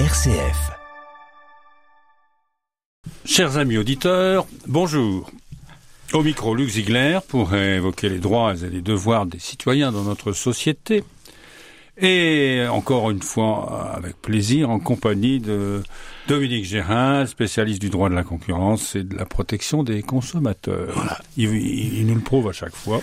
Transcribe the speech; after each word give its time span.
RCF. 0.00 0.72
Chers 3.24 3.58
amis 3.58 3.78
auditeurs, 3.78 4.44
bonjour. 4.66 5.30
Au 6.12 6.24
micro, 6.24 6.52
Luc 6.56 6.68
Ziegler 6.70 7.20
pour 7.28 7.54
évoquer 7.54 8.08
les 8.08 8.18
droits 8.18 8.56
et 8.56 8.70
les 8.70 8.80
devoirs 8.80 9.24
des 9.24 9.38
citoyens 9.38 9.92
dans 9.92 10.02
notre 10.02 10.32
société. 10.32 11.04
Et 11.96 12.64
encore 12.70 13.10
une 13.10 13.22
fois, 13.22 13.92
avec 13.94 14.20
plaisir, 14.20 14.68
en 14.68 14.80
compagnie 14.80 15.38
de 15.38 15.82
Dominique 16.26 16.64
Gérin, 16.64 17.24
spécialiste 17.26 17.80
du 17.80 17.88
droit 17.88 18.08
de 18.08 18.14
la 18.14 18.24
concurrence 18.24 18.96
et 18.96 19.04
de 19.04 19.16
la 19.16 19.24
protection 19.26 19.84
des 19.84 20.02
consommateurs. 20.02 20.92
Voilà. 20.94 21.18
Il, 21.36 22.04
nous 22.06 22.14
le 22.14 22.20
prouve 22.20 22.48
à 22.48 22.52
chaque 22.52 22.74
fois. 22.74 23.00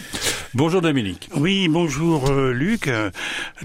Bonjour 0.53 0.81
Dominique. 0.81 1.29
Oui, 1.37 1.69
bonjour 1.69 2.29
euh, 2.29 2.51
Luc. 2.51 2.89
Euh, 2.89 3.11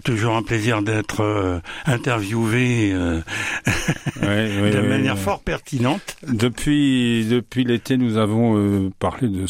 toujours 0.04 0.36
un 0.36 0.42
plaisir 0.42 0.82
d'être 0.82 1.22
euh, 1.22 1.58
interviewé 1.86 2.92
de 4.22 4.80
manière 4.80 5.18
fort 5.18 5.40
pertinente. 5.40 6.16
Depuis 6.28 7.26
depuis 7.28 7.64
l'été, 7.64 7.96
nous 7.96 8.16
avons 8.16 8.90
parlé 9.00 9.28
de 9.28 9.46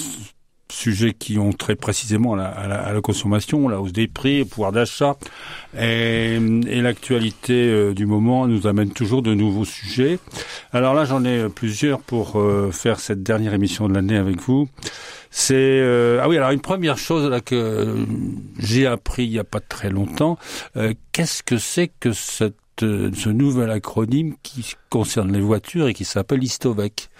sujets 0.76 1.14
qui 1.14 1.38
ont 1.38 1.52
très 1.52 1.74
précisément 1.74 2.34
à 2.34 2.92
la, 2.92 3.00
consommation, 3.00 3.68
la 3.68 3.80
hausse 3.80 3.92
des 3.92 4.06
prix, 4.06 4.40
le 4.40 4.44
pouvoir 4.44 4.72
d'achat. 4.72 5.16
Et, 5.78 6.38
l'actualité 6.86 7.68
euh, 7.68 7.94
du 7.94 8.06
moment 8.06 8.46
nous 8.46 8.66
amène 8.66 8.90
toujours 8.90 9.22
de 9.22 9.34
nouveaux 9.34 9.64
sujets. 9.64 10.18
Alors 10.72 10.94
là, 10.94 11.04
j'en 11.04 11.24
ai 11.24 11.48
plusieurs 11.48 12.00
pour 12.00 12.38
euh, 12.38 12.70
faire 12.70 13.00
cette 13.00 13.22
dernière 13.22 13.54
émission 13.54 13.88
de 13.88 13.94
l'année 13.94 14.16
avec 14.16 14.40
vous. 14.40 14.68
C'est 15.30 15.54
euh, 15.56 16.20
ah 16.22 16.28
oui 16.28 16.36
alors 16.36 16.50
une 16.50 16.60
première 16.60 16.96
chose 16.96 17.30
que 17.44 18.06
j'ai 18.58 18.86
appris 18.86 19.24
il 19.24 19.32
y 19.32 19.38
a 19.38 19.44
pas 19.44 19.60
très 19.60 19.90
longtemps. 19.90 20.38
Qu'est-ce 21.12 21.42
que 21.42 21.58
c'est 21.58 21.90
que 22.00 22.12
ce 22.12 23.28
nouvel 23.28 23.70
acronyme 23.70 24.34
qui 24.42 24.74
concerne 24.88 25.32
les 25.32 25.40
voitures 25.40 25.88
et 25.88 25.94
qui 25.94 26.04
s'appelle 26.04 26.42
Istovec? 26.42 27.10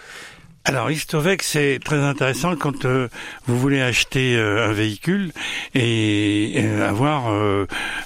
Alors 0.68 0.90
Istovec, 0.90 1.44
c'est 1.44 1.78
très 1.84 2.00
intéressant 2.00 2.56
quand 2.56 2.86
euh, 2.86 3.06
vous 3.46 3.56
voulez 3.56 3.80
acheter 3.80 4.36
euh, 4.36 4.68
un 4.68 4.72
véhicule 4.72 5.30
et, 5.76 6.54
euh, 6.56 6.88
avoir 6.88 7.32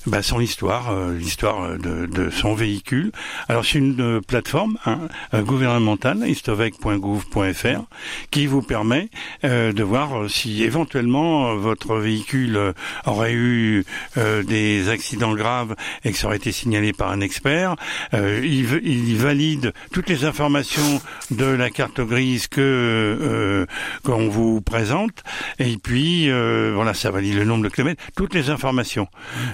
bah, 0.06 0.22
son 0.22 0.40
histoire, 0.40 0.92
l'histoire 1.10 1.78
de, 1.78 2.06
de, 2.06 2.30
son 2.30 2.54
véhicule. 2.54 3.12
Alors 3.48 3.64
c'est 3.64 3.78
une 3.78 4.20
plateforme 4.22 4.78
hein, 4.86 4.98
gouvernementale, 5.34 6.24
istovec.gouv.fr, 6.26 7.82
qui 8.30 8.46
vous 8.46 8.62
permet 8.62 9.08
de 9.42 9.82
voir 9.82 10.30
si 10.30 10.62
éventuellement 10.62 11.54
votre 11.56 11.96
véhicule 11.96 12.74
aurait 13.06 13.34
eu 13.34 13.84
des 14.16 14.88
accidents 14.88 15.34
graves 15.34 15.74
et 16.04 16.12
que 16.12 16.18
ça 16.18 16.28
aurait 16.28 16.36
été 16.36 16.52
signalé 16.52 16.92
par 16.92 17.10
un 17.10 17.20
expert. 17.20 17.76
il, 18.12 18.80
il 18.82 19.16
valide 19.16 19.72
toutes 19.92 20.08
les 20.08 20.24
informations 20.24 21.00
de 21.30 21.44
la 21.44 21.70
carte 21.70 22.00
grise 22.00 22.48
que 22.48 22.60
euh, 22.60 23.66
qu'on 24.04 24.28
vous 24.28 24.60
présente 24.60 25.22
et 25.58 25.76
puis 25.76 26.30
euh, 26.30 26.72
voilà 26.74 26.94
ça 26.94 27.10
valide 27.10 27.36
le 27.36 27.44
nombre 27.44 27.64
de 27.64 27.68
kilomètres 27.68 28.02
toutes 28.16 28.34
les 28.34 28.50
informations 28.50 29.08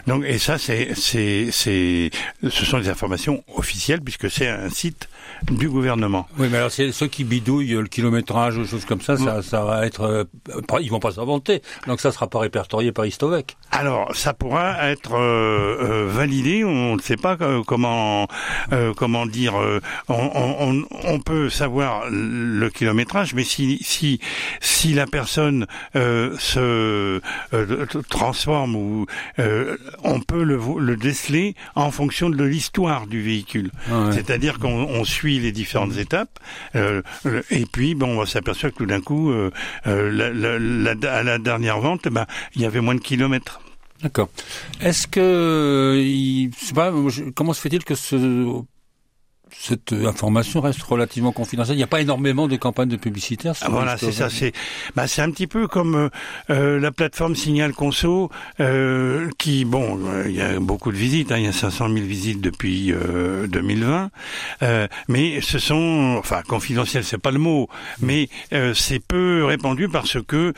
donc 0.06 0.24
ça 0.38 0.58
c'est 0.58 0.94
c'est 0.94 1.50
ce 1.50 2.64
sont 2.64 2.78
des 2.78 2.88
informations 2.88 3.42
officielles 3.54 4.00
puisque 4.00 4.30
c'est 4.30 4.48
un 4.48 4.70
site 4.70 5.08
du 5.50 5.68
gouvernement. 5.68 6.26
Oui, 6.38 6.48
mais 6.50 6.58
alors 6.58 6.70
c'est 6.70 6.92
ceux 6.92 7.06
qui 7.06 7.24
bidouillent 7.24 7.74
le 7.74 7.86
kilométrage 7.86 8.56
ou 8.56 8.66
choses 8.66 8.84
comme 8.84 9.00
ça, 9.00 9.16
ça, 9.16 9.42
ça 9.42 9.64
va 9.64 9.86
être, 9.86 10.02
euh, 10.02 10.24
ils 10.80 10.90
vont 10.90 11.00
pas 11.00 11.12
s'inventer, 11.12 11.62
donc 11.86 12.00
ça 12.00 12.10
sera 12.12 12.26
pas 12.26 12.40
répertorié 12.40 12.92
par 12.92 13.06
Istovec. 13.06 13.56
Alors 13.70 14.14
ça 14.14 14.32
pourra 14.32 14.90
être 14.90 15.14
euh, 15.14 15.76
euh, 15.82 16.06
validé, 16.08 16.64
on 16.64 16.96
ne 16.96 17.00
sait 17.00 17.16
pas 17.16 17.36
comment 17.66 18.26
comment 18.96 19.26
dire, 19.26 19.54
on, 20.08 20.30
on, 20.34 20.82
on, 21.04 21.20
peut 21.20 21.50
savoir 21.50 22.04
le 22.10 22.68
kilométrage, 22.70 23.34
mais 23.34 23.44
si 23.44 23.78
si 23.82 24.20
si 24.60 24.94
la 24.94 25.06
personne 25.06 25.66
se 25.94 27.20
transforme 28.08 28.76
ou 28.76 29.06
on 30.02 30.20
peut 30.20 30.42
le, 30.42 30.58
le 30.78 30.96
déceler 30.96 31.54
en 31.74 31.90
fonction 31.90 32.30
de 32.30 32.44
l'histoire 32.44 33.06
du 33.06 33.22
véhicule, 33.22 33.70
ah 33.90 34.10
c'est-à-dire 34.12 34.58
qu'on 34.58 35.04
suit 35.06 35.38
les 35.38 35.52
différentes 35.52 35.96
étapes. 35.96 36.38
Euh, 36.74 37.02
et 37.50 37.64
puis, 37.66 37.94
bon, 37.94 38.20
on 38.20 38.26
s'aperçoit 38.26 38.70
que 38.70 38.76
tout 38.76 38.86
d'un 38.86 39.00
coup, 39.00 39.30
euh, 39.30 39.50
euh, 39.86 40.94
à 41.04 41.22
la 41.22 41.38
dernière 41.38 41.80
vente, 41.80 42.08
ben, 42.08 42.26
il 42.54 42.62
y 42.62 42.66
avait 42.66 42.80
moins 42.80 42.94
de 42.94 43.00
kilomètres. 43.00 43.60
D'accord. 44.02 44.28
Est-ce 44.80 45.06
que, 45.06 45.96
il, 45.98 46.50
pas, 46.74 46.92
comment 47.34 47.54
se 47.54 47.60
fait-il 47.60 47.84
que 47.84 47.94
ce 47.94 48.62
cette 49.60 49.92
information 49.92 50.60
reste 50.60 50.82
relativement 50.82 51.32
confidentielle. 51.32 51.76
Il 51.76 51.78
n'y 51.78 51.84
a 51.84 51.88
pas 51.88 52.00
énormément 52.00 52.46
de 52.46 52.56
campagnes 52.56 52.88
de 52.88 52.96
publicitaires. 52.96 53.54
Ah, 53.62 53.68
voilà, 53.68 53.96
c'est 53.96 54.12
ça. 54.12 54.30
C'est 54.30 54.52
bah, 54.94 55.06
c'est 55.06 55.22
un 55.22 55.30
petit 55.30 55.46
peu 55.46 55.66
comme 55.66 55.94
euh, 55.94 56.08
euh, 56.50 56.80
la 56.80 56.92
plateforme 56.92 57.34
Signal 57.34 57.72
Conso, 57.72 58.30
euh, 58.60 59.28
qui 59.38 59.64
bon, 59.64 59.98
il 60.26 60.34
y 60.34 60.40
a 60.40 60.60
beaucoup 60.60 60.92
de 60.92 60.96
visites. 60.96 61.32
Hein, 61.32 61.38
il 61.38 61.44
y 61.44 61.48
a 61.48 61.52
500 61.52 61.88
000 61.88 62.06
visites 62.06 62.40
depuis 62.40 62.92
2020, 63.48 64.10
mais 65.08 65.40
ce 65.40 65.58
sont, 65.58 66.16
enfin, 66.18 66.42
confidentiel, 66.46 67.04
c'est 67.04 67.18
pas 67.18 67.30
le 67.30 67.38
mot, 67.38 67.68
mais 68.00 68.28
c'est 68.74 69.00
peu 69.00 69.44
répandu 69.44 69.88
parce 69.88 70.18
que 70.22 70.52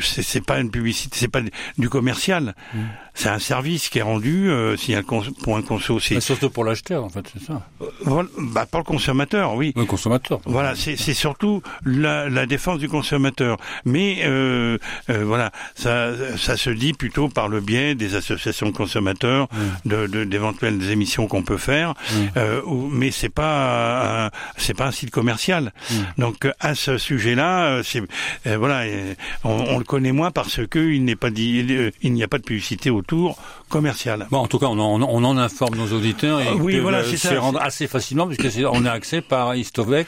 c'est 0.00 0.44
pas 0.44 0.60
une 0.60 0.70
publicité, 0.70 1.16
c'est 1.18 1.28
pas 1.28 1.40
du 1.78 1.88
commercial. 1.88 2.54
Mm. 2.74 2.78
C'est 3.14 3.28
un 3.28 3.38
service 3.38 3.88
qui 3.88 3.98
est 3.98 4.02
rendu. 4.02 4.50
Signal.conso, 4.76 5.32
Conso, 5.66 6.00
c'est 6.00 6.20
surtout 6.20 6.50
pour 6.50 6.64
l'acheteur, 6.64 7.04
en 7.04 7.08
fait, 7.08 7.24
c'est 7.32 7.44
ça. 7.44 7.62
Voilà 8.04 8.28
bah, 8.38 8.66
pas 8.66 8.78
le 8.78 8.84
consommateur, 8.84 9.54
oui. 9.54 9.72
Le 9.76 9.84
consommateur. 9.84 10.40
Voilà, 10.44 10.74
c'est 10.74 10.96
surtout 10.96 11.62
la, 11.84 12.28
la, 12.28 12.46
défense 12.46 12.78
du 12.78 12.88
consommateur. 12.88 13.56
Mais 13.84 14.20
euh, 14.24 14.78
euh, 15.10 15.24
voilà, 15.24 15.52
ça, 15.74 16.10
ça 16.36 16.56
se 16.56 16.70
dit 16.70 16.92
plutôt 16.92 17.28
par 17.28 17.48
le 17.48 17.60
biais 17.60 17.94
des 17.94 18.14
associations 18.14 18.66
de 18.66 18.72
consommateurs, 18.72 19.48
de 19.84 20.06
d'éventuelles 20.24 20.90
émissions 20.90 21.26
qu'on 21.26 21.42
peut 21.42 21.56
faire. 21.56 21.94
Euh, 22.36 22.62
mais 22.90 23.10
c'est 23.10 23.28
pas 23.28 24.30
c'est 24.56 24.74
pas 24.74 24.86
un 24.86 24.92
site 24.92 25.10
commercial. 25.10 25.72
Donc 26.18 26.48
à 26.60 26.74
ce 26.74 26.98
sujet-là, 26.98 27.82
c'est 27.82 28.02
voilà, 28.44 28.84
on, 29.44 29.50
on, 29.50 29.78
le 29.78 29.84
connaît 29.84 30.12
moins 30.12 30.30
parce 30.30 30.66
que 30.66 30.78
il 30.78 31.04
n'est 31.04 31.16
pas 31.16 31.30
dit, 31.30 31.92
il 32.02 32.12
n'y 32.12 32.22
a 32.22 32.28
pas 32.28 32.38
de 32.38 32.44
publicité 32.44 32.90
autour 33.02 33.36
commerciale. 33.68 34.26
Bon, 34.30 34.38
en 34.38 34.46
tout 34.46 34.58
cas, 34.58 34.66
on 34.66 34.78
en, 34.78 35.02
on 35.02 35.24
en 35.24 35.36
informe 35.36 35.76
nos 35.76 35.92
auditeurs 35.92 36.40
et 36.40 36.52
oui, 36.52 36.78
voilà, 36.78 37.02
c'est 37.04 37.36
rendre 37.36 37.60
assez 37.60 37.88
facilement 37.88 38.26
puisque 38.26 38.46
on 38.70 38.84
a 38.84 38.90
accès 38.90 39.20
par 39.20 39.54
Istovec. 39.56 40.06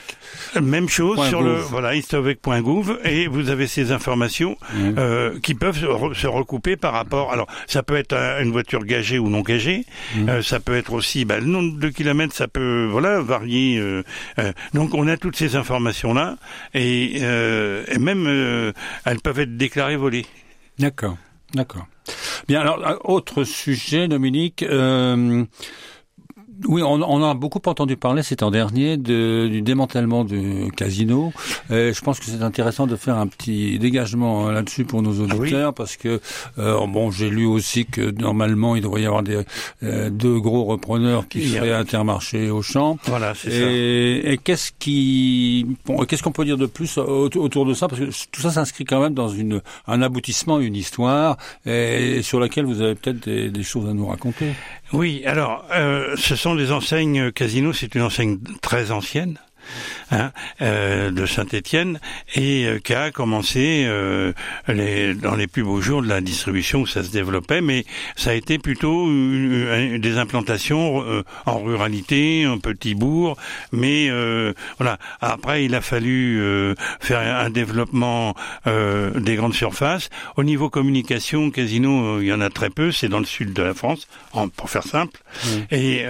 Même 0.61 0.87
chose 0.87 1.19
sur 1.27 1.41
le 1.41 1.55
voilà 1.55 1.95
istovec.gouv 1.95 2.99
et 3.03 3.27
vous 3.27 3.49
avez 3.49 3.67
ces 3.67 3.91
informations 3.91 4.57
mmh. 4.73 4.91
euh, 4.97 5.39
qui 5.41 5.55
peuvent 5.55 5.77
se 6.13 6.27
recouper 6.27 6.77
par 6.77 6.93
rapport. 6.93 7.33
Alors 7.33 7.47
ça 7.67 7.83
peut 7.83 7.95
être 7.95 8.15
une 8.41 8.51
voiture 8.51 8.85
gagée 8.85 9.19
ou 9.19 9.29
non 9.29 9.41
gagée. 9.41 9.85
Mmh. 10.15 10.29
Euh, 10.29 10.41
ça 10.41 10.59
peut 10.59 10.75
être 10.75 10.93
aussi 10.93 11.25
bah, 11.25 11.39
le 11.39 11.47
nombre 11.47 11.77
de 11.77 11.89
kilomètres. 11.89 12.35
Ça 12.35 12.47
peut 12.47 12.87
voilà 12.89 13.19
varier. 13.19 13.77
Euh, 13.77 14.03
donc 14.73 14.93
on 14.93 15.07
a 15.07 15.17
toutes 15.17 15.35
ces 15.35 15.55
informations 15.55 16.13
là 16.13 16.37
et, 16.73 17.17
et 17.17 17.99
même 17.99 18.73
elles 19.05 19.21
peuvent 19.21 19.39
être 19.39 19.57
déclarées 19.57 19.97
volées. 19.97 20.25
D'accord, 20.79 21.17
d'accord. 21.53 21.87
Bien 22.47 22.61
alors 22.61 22.99
autre 23.03 23.43
sujet, 23.43 24.07
Dominique. 24.07 24.63
Euh, 24.63 25.43
oui, 26.67 26.81
on, 26.81 27.01
on, 27.01 27.23
a 27.23 27.33
beaucoup 27.33 27.61
entendu 27.65 27.97
parler 27.97 28.23
cet 28.23 28.43
an 28.43 28.51
dernier 28.51 28.97
de, 28.97 29.47
du 29.47 29.61
démantèlement 29.61 30.23
du 30.23 30.71
casino. 30.75 31.33
Et 31.69 31.93
je 31.93 32.01
pense 32.01 32.19
que 32.19 32.25
c'est 32.25 32.41
intéressant 32.41 32.87
de 32.87 32.95
faire 32.95 33.17
un 33.17 33.27
petit 33.27 33.77
dégagement 33.79 34.49
là-dessus 34.49 34.85
pour 34.85 35.01
nos 35.01 35.19
ah 35.19 35.23
auditeurs 35.35 35.73
parce 35.73 35.97
que 35.97 36.21
euh, 36.57 36.87
bon, 36.87 37.11
j'ai 37.11 37.29
lu 37.29 37.45
aussi 37.45 37.85
que 37.85 38.11
normalement 38.11 38.75
il 38.75 38.81
devrait 38.81 39.01
y 39.01 39.05
avoir 39.05 39.23
des 39.23 39.41
euh, 39.83 40.09
deux 40.09 40.39
gros 40.39 40.63
repreneurs 40.65 41.27
qui 41.27 41.47
seraient 41.47 41.73
Intermarché 41.73 42.49
au 42.49 42.61
champ. 42.61 42.97
Voilà, 43.05 43.33
c'est 43.35 43.51
ça. 43.51 43.67
Et 43.67 44.39
qu'est-ce 44.43 44.71
qui, 44.77 45.67
bon, 45.85 46.05
qu'est-ce 46.05 46.23
qu'on 46.23 46.31
peut 46.31 46.45
dire 46.45 46.57
de 46.57 46.65
plus 46.65 46.97
autour 46.97 47.65
de 47.65 47.73
ça? 47.73 47.87
Parce 47.87 48.01
que 48.01 48.09
tout 48.31 48.41
ça 48.41 48.51
s'inscrit 48.51 48.85
quand 48.85 49.01
même 49.01 49.13
dans 49.13 49.29
une 49.29 49.61
un 49.87 50.01
aboutissement, 50.01 50.59
une 50.59 50.75
histoire 50.75 51.37
et, 51.65 52.21
sur 52.21 52.39
laquelle 52.39 52.65
vous 52.65 52.81
avez 52.81 52.95
peut-être 52.95 53.25
des, 53.25 53.49
des 53.49 53.63
choses 53.63 53.89
à 53.89 53.93
nous 53.93 54.07
raconter. 54.07 54.53
Oui, 54.93 55.23
alors, 55.25 55.65
euh, 55.73 56.15
ce 56.15 56.35
sont 56.45 56.53
des 56.53 56.71
enseignes 56.71 57.31
Casino, 57.31 57.73
c'est 57.73 57.95
une 57.95 58.03
enseigne 58.03 58.37
très 58.61 58.91
ancienne. 58.91 59.39
Hein, 60.11 60.31
euh, 60.61 61.11
de 61.11 61.25
Saint-Étienne 61.25 61.99
et 62.35 62.65
euh, 62.65 62.79
qui 62.79 62.93
a 62.93 63.11
commencé 63.11 63.85
euh, 63.87 64.33
les, 64.67 65.13
dans 65.13 65.35
les 65.35 65.47
plus 65.47 65.63
beaux 65.63 65.81
jours 65.81 66.01
de 66.01 66.07
la 66.07 66.21
distribution 66.21 66.81
où 66.81 66.87
ça 66.87 67.03
se 67.03 67.11
développait, 67.11 67.61
mais 67.61 67.85
ça 68.15 68.31
a 68.31 68.33
été 68.33 68.57
plutôt 68.57 69.07
des 69.07 70.17
implantations 70.17 71.03
en 71.45 71.59
ruralité, 71.59 72.47
en 72.47 72.59
petit 72.59 72.95
bourg, 72.95 73.37
mais 73.71 74.09
voilà. 74.77 74.97
Après, 75.21 75.65
il 75.65 75.75
a 75.75 75.81
fallu 75.81 76.41
faire 76.99 77.19
un 77.19 77.49
développement 77.49 78.35
des 78.65 79.35
grandes 79.35 79.53
surfaces. 79.53 80.09
Au 80.37 80.43
niveau 80.43 80.69
communication, 80.69 81.51
casino, 81.51 82.21
il 82.21 82.27
y 82.27 82.33
en 82.33 82.41
a 82.41 82.49
très 82.49 82.69
peu. 82.69 82.91
C'est 82.91 83.09
dans 83.09 83.19
le 83.19 83.25
sud 83.25 83.53
de 83.53 83.63
la 83.63 83.73
France, 83.73 84.07
en, 84.33 84.47
pour 84.49 84.69
faire 84.69 84.83
simple. 84.83 85.19
Et 85.71 86.05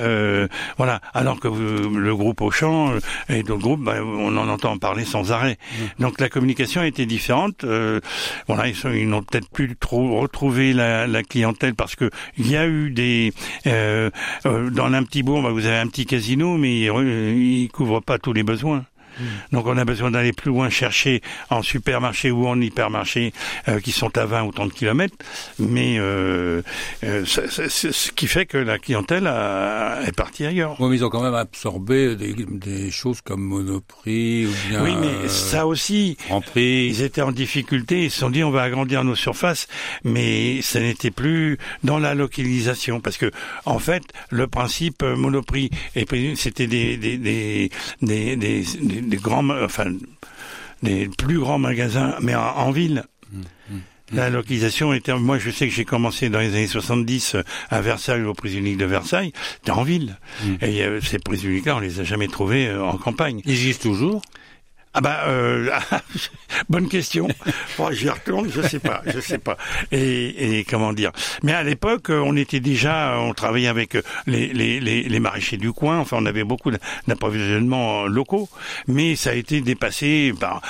voilà. 0.77 1.01
Alors 1.13 1.39
que 1.39 1.47
le 1.47 2.15
groupe 2.15 2.41
Auchan 2.41 2.93
et 3.29 3.43
d'autres 3.45 3.61
groupes 3.61 3.83
bah, 3.83 3.95
on 4.03 4.35
en 4.37 4.49
entend 4.49 4.77
parler 4.77 5.05
sans 5.05 5.31
arrêt. 5.31 5.57
Mmh. 5.57 6.03
Donc 6.03 6.19
la 6.19 6.29
communication 6.29 6.81
a 6.81 6.87
été 6.87 7.05
différente. 7.05 7.63
Euh, 7.63 7.99
voilà, 8.47 8.67
ils, 8.67 9.09
n'ont 9.09 9.23
peut-être 9.23 9.49
plus 9.49 9.75
trop 9.75 10.19
retrouvé 10.19 10.73
la, 10.73 11.23
clientèle 11.23 11.75
parce 11.75 11.95
que 11.95 12.09
il 12.37 12.49
y 12.49 12.57
a 12.57 12.67
eu 12.67 12.91
des 12.91 13.33
euh, 13.67 14.09
euh, 14.45 14.69
dans 14.69 14.91
un 14.91 15.03
petit 15.03 15.23
bourg, 15.23 15.41
bah, 15.41 15.49
vous 15.49 15.65
avez 15.65 15.77
un 15.77 15.87
petit 15.87 16.05
casino, 16.05 16.57
mais 16.57 16.81
il, 16.81 16.85
il 16.85 17.69
couvre 17.69 17.99
pas 17.99 18.19
tous 18.19 18.33
les 18.33 18.43
besoins. 18.43 18.85
Mm. 19.19 19.23
Donc 19.53 19.67
on 19.67 19.77
a 19.77 19.85
besoin 19.85 20.11
d'aller 20.11 20.33
plus 20.33 20.49
loin 20.49 20.69
chercher 20.69 21.21
en 21.49 21.61
supermarché 21.61 22.31
ou 22.31 22.47
en 22.47 22.59
hypermarché 22.59 23.33
euh, 23.67 23.79
qui 23.79 23.91
sont 23.91 24.17
à 24.17 24.25
20 24.25 24.43
ou 24.43 24.51
30 24.51 24.73
kilomètres, 24.73 25.15
mais 25.59 25.97
euh, 25.99 26.61
euh 27.03 27.25
ce 27.25 28.11
qui 28.11 28.27
fait 28.27 28.45
que 28.45 28.57
la 28.57 28.77
clientèle 28.79 29.27
est 29.27 30.15
partie 30.15 30.45
ailleurs. 30.45 30.75
Oui, 30.79 30.89
mais 30.89 30.97
ils 30.97 31.05
ont 31.05 31.09
quand 31.09 31.23
même 31.23 31.33
absorbé 31.33 32.15
des, 32.15 32.91
choses 32.91 33.21
comme 33.21 33.41
Monoprix 33.41 34.45
ou 34.45 34.69
bien. 34.69 34.83
Oui, 34.83 34.95
mais 34.99 35.07
euh, 35.07 35.27
ça 35.27 35.67
aussi. 35.67 36.17
En 36.29 36.41
prix. 36.41 36.87
Ils 36.87 37.01
étaient 37.01 37.21
en 37.21 37.31
difficulté. 37.31 38.05
Ils 38.05 38.11
se 38.11 38.19
sont 38.19 38.29
dit 38.29 38.43
on 38.43 38.51
va 38.51 38.63
agrandir 38.63 39.03
nos 39.03 39.15
surfaces, 39.15 39.67
mais 40.03 40.61
ça 40.61 40.79
n'était 40.79 41.11
plus 41.11 41.57
dans 41.83 41.99
la 41.99 42.13
localisation 42.13 42.99
parce 42.99 43.17
que 43.17 43.31
en 43.65 43.79
fait 43.79 44.03
le 44.29 44.47
principe 44.47 45.03
Monoprix 45.03 45.69
et 45.95 46.05
c'était 46.35 46.67
des 46.67 46.97
des, 46.97 47.17
des, 48.01 48.35
des, 48.35 48.65
des 49.05 49.17
grands, 49.17 49.49
enfin, 49.63 49.91
des 50.83 51.09
plus 51.17 51.39
grands 51.39 51.59
magasins, 51.59 52.15
mais 52.21 52.35
en, 52.35 52.71
ville. 52.71 53.03
Mmh, 53.31 53.37
mmh, 53.37 53.75
mmh. 53.75 53.79
La 54.15 54.29
localisation 54.29 54.93
était. 54.93 55.13
Moi, 55.15 55.39
je 55.39 55.49
sais 55.49 55.67
que 55.67 55.73
j'ai 55.73 55.85
commencé 55.85 56.29
dans 56.29 56.39
les 56.39 56.49
années 56.49 56.67
70 56.67 57.37
à 57.69 57.81
Versailles, 57.81 58.23
au 58.23 58.33
Prise 58.33 58.55
unique 58.55 58.77
de 58.77 58.85
Versailles. 58.85 59.33
C'était 59.55 59.71
en 59.71 59.83
ville. 59.83 60.17
Et 60.61 60.83
euh, 60.83 61.01
ces 61.01 61.17
prises 61.17 61.43
uniques-là, 61.43 61.77
on 61.77 61.79
les 61.79 61.99
a 61.99 62.03
jamais 62.03 62.27
trouvées 62.27 62.67
euh, 62.67 62.83
en 62.83 62.97
campagne. 62.97 63.41
Ils 63.45 63.51
existent 63.51 63.89
toujours? 63.89 64.21
Ah 64.97 65.01
bah 65.01 65.25
euh, 65.27 65.69
bonne 66.69 66.87
question. 66.87 67.27
Bon, 67.77 67.91
J'y 67.91 68.09
retourne, 68.09 68.49
je 68.49 68.61
sais 68.61 68.79
pas, 68.79 69.01
je 69.05 69.19
sais 69.19 69.37
pas. 69.37 69.57
Et, 69.91 70.59
et 70.59 70.63
comment 70.63 70.93
dire 70.93 71.11
Mais 71.43 71.51
à 71.51 71.61
l'époque, 71.61 72.09
on 72.09 72.37
était 72.37 72.61
déjà, 72.61 73.19
on 73.19 73.33
travaillait 73.33 73.67
avec 73.67 73.97
les, 74.27 74.47
les, 74.53 74.79
les, 74.79 75.03
les 75.03 75.19
maraîchers 75.19 75.57
du 75.57 75.73
coin. 75.73 75.99
Enfin, 75.99 76.17
on 76.21 76.25
avait 76.25 76.45
beaucoup 76.45 76.71
d'approvisionnements 77.07 78.05
locaux, 78.05 78.47
mais 78.87 79.17
ça 79.17 79.31
a 79.31 79.33
été 79.33 79.59
dépassé 79.59 80.33
par. 80.39 80.61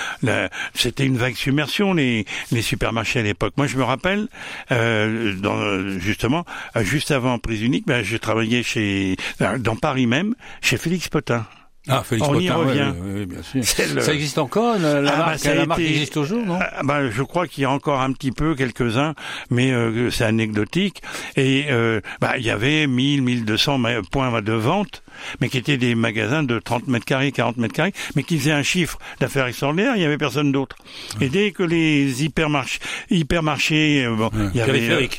C'était 0.74 1.06
une 1.06 1.18
vague 1.18 1.36
submersion 1.36 1.94
les 1.94 2.26
les 2.52 2.62
supermarchés 2.64 3.20
à 3.20 3.24
l'époque. 3.24 3.54
Moi, 3.58 3.68
je 3.68 3.78
me 3.78 3.84
rappelle, 3.84 4.28
euh, 4.72 5.36
dans, 5.36 6.00
justement, 6.00 6.46
juste 6.78 7.12
avant 7.12 7.38
prise 7.38 7.62
unique, 7.62 7.86
ben, 7.86 8.04
je 8.04 8.18
travaillais 8.18 8.64
chez 8.64 9.18
dans 9.60 9.76
Paris 9.76 10.08
même, 10.08 10.34
chez 10.62 10.78
Félix 10.78 11.10
Potin. 11.10 11.46
Ah, 11.88 12.04
Félix 12.04 12.28
On 12.28 12.40
y 12.40 12.50
revient. 12.50 12.94
Oui, 13.04 13.26
bien 13.26 13.42
sûr. 13.44 13.64
Ça 14.02 14.14
existe 14.14 14.38
encore 14.38 14.78
la, 14.80 15.02
la, 15.02 15.12
ah, 15.14 15.18
marque, 15.30 15.44
la 15.44 15.66
marque 15.66 15.82
existe 15.82 16.14
toujours, 16.14 16.46
non? 16.46 16.58
Ah, 16.60 16.82
bah, 16.84 17.10
Je 17.10 17.22
crois 17.22 17.48
qu'il 17.48 17.62
y 17.62 17.66
a 17.66 17.70
encore 17.70 18.02
un 18.02 18.12
petit 18.12 18.32
peu, 18.32 18.56
quelques-uns, 18.56 19.14
mais 19.50 19.72
euh, 19.72 20.10
c'est 20.10 20.24
anecdotique. 20.24 21.02
Et 21.36 21.66
euh, 21.70 22.02
bah, 22.22 22.38
il 22.38 22.44
y 22.44 22.50
avait 22.50 22.88
1000, 22.88 23.22
1200 23.22 23.80
points 24.12 24.42
de 24.42 24.54
vente, 24.54 25.04
mais 25.42 25.50
qui 25.50 25.58
étaient 25.58 25.78
des 25.78 25.96
magasins 25.96 26.44
de 26.44 26.60
30 26.60 26.88
mètres 26.88 27.06
carrés, 27.06 27.32
40 27.32 27.58
mètres 27.58 27.74
carrés, 27.74 27.94
mais 28.16 28.24
qui 28.24 28.38
faisaient 28.40 28.52
un 28.52 28.64
chiffre 28.64 28.98
d'affaires 29.20 29.46
extraordinaire, 29.46 29.96
il 29.96 30.00
n'y 30.00 30.06
avait 30.06 30.18
personne 30.18 30.52
d'autre. 30.52 30.76
Et 31.22 31.30
dès 31.30 31.52
que 31.52 31.64
les 31.64 32.24
hypermarchés, 32.24 32.80
hypermarchés 33.12 34.06
euh, 34.06 34.16
bon, 34.16 34.32
il 34.54 34.60
y 34.60 34.62
avait... 34.62 35.10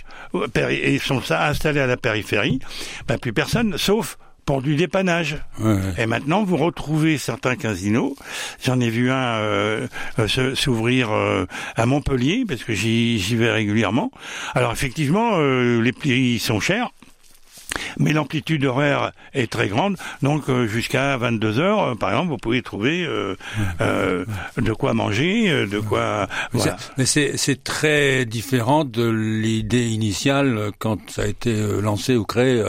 ils 0.94 1.00
sont 1.00 1.22
installés 1.30 1.80
à 1.80 1.86
la 1.86 1.96
périphérie, 1.96 2.58
bah, 3.06 3.18
plus 3.18 3.32
personne, 3.32 3.78
sauf 3.78 4.18
pour 4.46 4.62
du 4.62 4.76
dépannage. 4.76 5.36
Et 5.98 6.06
maintenant, 6.06 6.44
vous 6.44 6.56
retrouvez 6.56 7.18
certains 7.18 7.56
casinos. 7.56 8.16
J'en 8.64 8.78
ai 8.80 8.88
vu 8.88 9.10
un 9.10 9.40
euh, 9.40 9.86
euh 10.20 10.54
s'ouvrir 10.54 11.10
euh, 11.10 11.46
à 11.74 11.84
Montpellier 11.84 12.44
parce 12.48 12.62
que 12.62 12.72
j'y 12.72 13.36
vais 13.36 13.50
régulièrement. 13.50 14.12
Alors 14.54 14.72
effectivement, 14.72 15.32
euh, 15.34 15.82
les 15.82 15.92
prix 15.92 16.38
sont 16.38 16.60
chers 16.60 16.90
mais 17.98 18.12
l'amplitude 18.12 18.64
horaire 18.64 19.12
est 19.34 19.50
très 19.50 19.68
grande, 19.68 19.96
donc 20.22 20.48
euh, 20.48 20.66
jusqu'à 20.66 21.16
22 21.16 21.58
heures, 21.58 21.82
euh, 21.82 21.94
par 21.94 22.10
exemple, 22.10 22.28
vous 22.28 22.36
pouvez 22.36 22.62
trouver 22.62 23.06
euh, 23.06 23.36
de 24.56 24.72
quoi 24.72 24.94
manger, 24.94 25.66
de 25.66 25.78
quoi. 25.80 26.28
Mais 26.96 27.06
c'est 27.06 27.64
très 27.64 28.24
différent 28.24 28.84
de 28.84 29.08
l'idée 29.08 29.86
initiale 29.86 30.70
quand 30.78 31.10
ça 31.10 31.22
a 31.22 31.26
été 31.26 31.54
lancé 31.80 32.16
ou 32.16 32.24
créé 32.24 32.62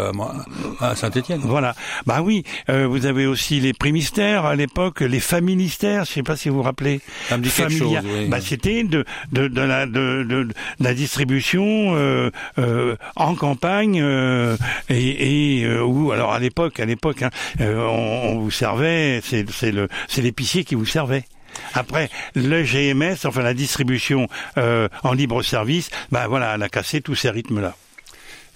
à, 0.79 0.95
Saint-Étienne. 0.95 1.41
Voilà. 1.44 1.75
Bah 2.06 2.21
oui, 2.21 2.44
vous 2.68 3.06
avez 3.06 3.25
aussi 3.25 3.59
les 3.59 3.74
prix 3.74 3.91
mystères 3.91 4.45
à 4.45 4.56
l'époque, 4.56 5.01
les 5.01 5.19
familles 5.19 5.56
mystères. 5.56 6.06
Je 6.06 6.13
sais 6.13 6.24
pas 6.24 6.35
si 6.35 6.50
vous 6.50 6.57
vous 6.57 6.63
rappelez. 6.63 7.01
Ça 7.29 7.38
me 7.38 7.44
dit 7.44 7.50
quelque 7.50 7.74
chose, 7.74 7.97
Bah 8.29 8.41
c'était 8.41 8.83
de, 8.83 9.06
de, 9.31 9.47
de, 9.47 9.62
la 9.62 9.85
de, 9.85 10.24
de, 10.24 10.47
la 10.79 10.94
distribution 10.94 11.95
en 13.15 13.35
campagne 13.35 14.03
et, 14.89 15.16
et 15.17 15.63
euh, 15.63 15.81
où 15.81 16.11
alors 16.11 16.33
à 16.33 16.39
l'époque, 16.39 16.79
à 16.79 16.85
l'époque, 16.85 17.23
hein, 17.23 17.29
euh, 17.61 17.85
on, 17.85 18.39
vous 18.39 18.51
servait, 18.51 19.21
c'est 19.23 19.49
c'est 19.49 19.71
le 19.71 19.87
c'est 20.07 20.21
l'épicier 20.21 20.63
qui 20.63 20.75
vous 20.75 20.85
servait. 20.85 21.23
Après, 21.73 22.09
le 22.35 22.63
GMS, 22.63 23.25
enfin 23.25 23.41
la 23.41 23.53
distribution 23.53 24.27
euh, 24.57 24.87
en 25.03 25.13
libre 25.13 25.41
service, 25.41 25.89
ben 26.11 26.27
voilà, 26.27 26.55
elle 26.55 26.63
a 26.63 26.69
cassé 26.69 27.01
tous 27.01 27.15
ces 27.15 27.29
rythmes-là. 27.29 27.75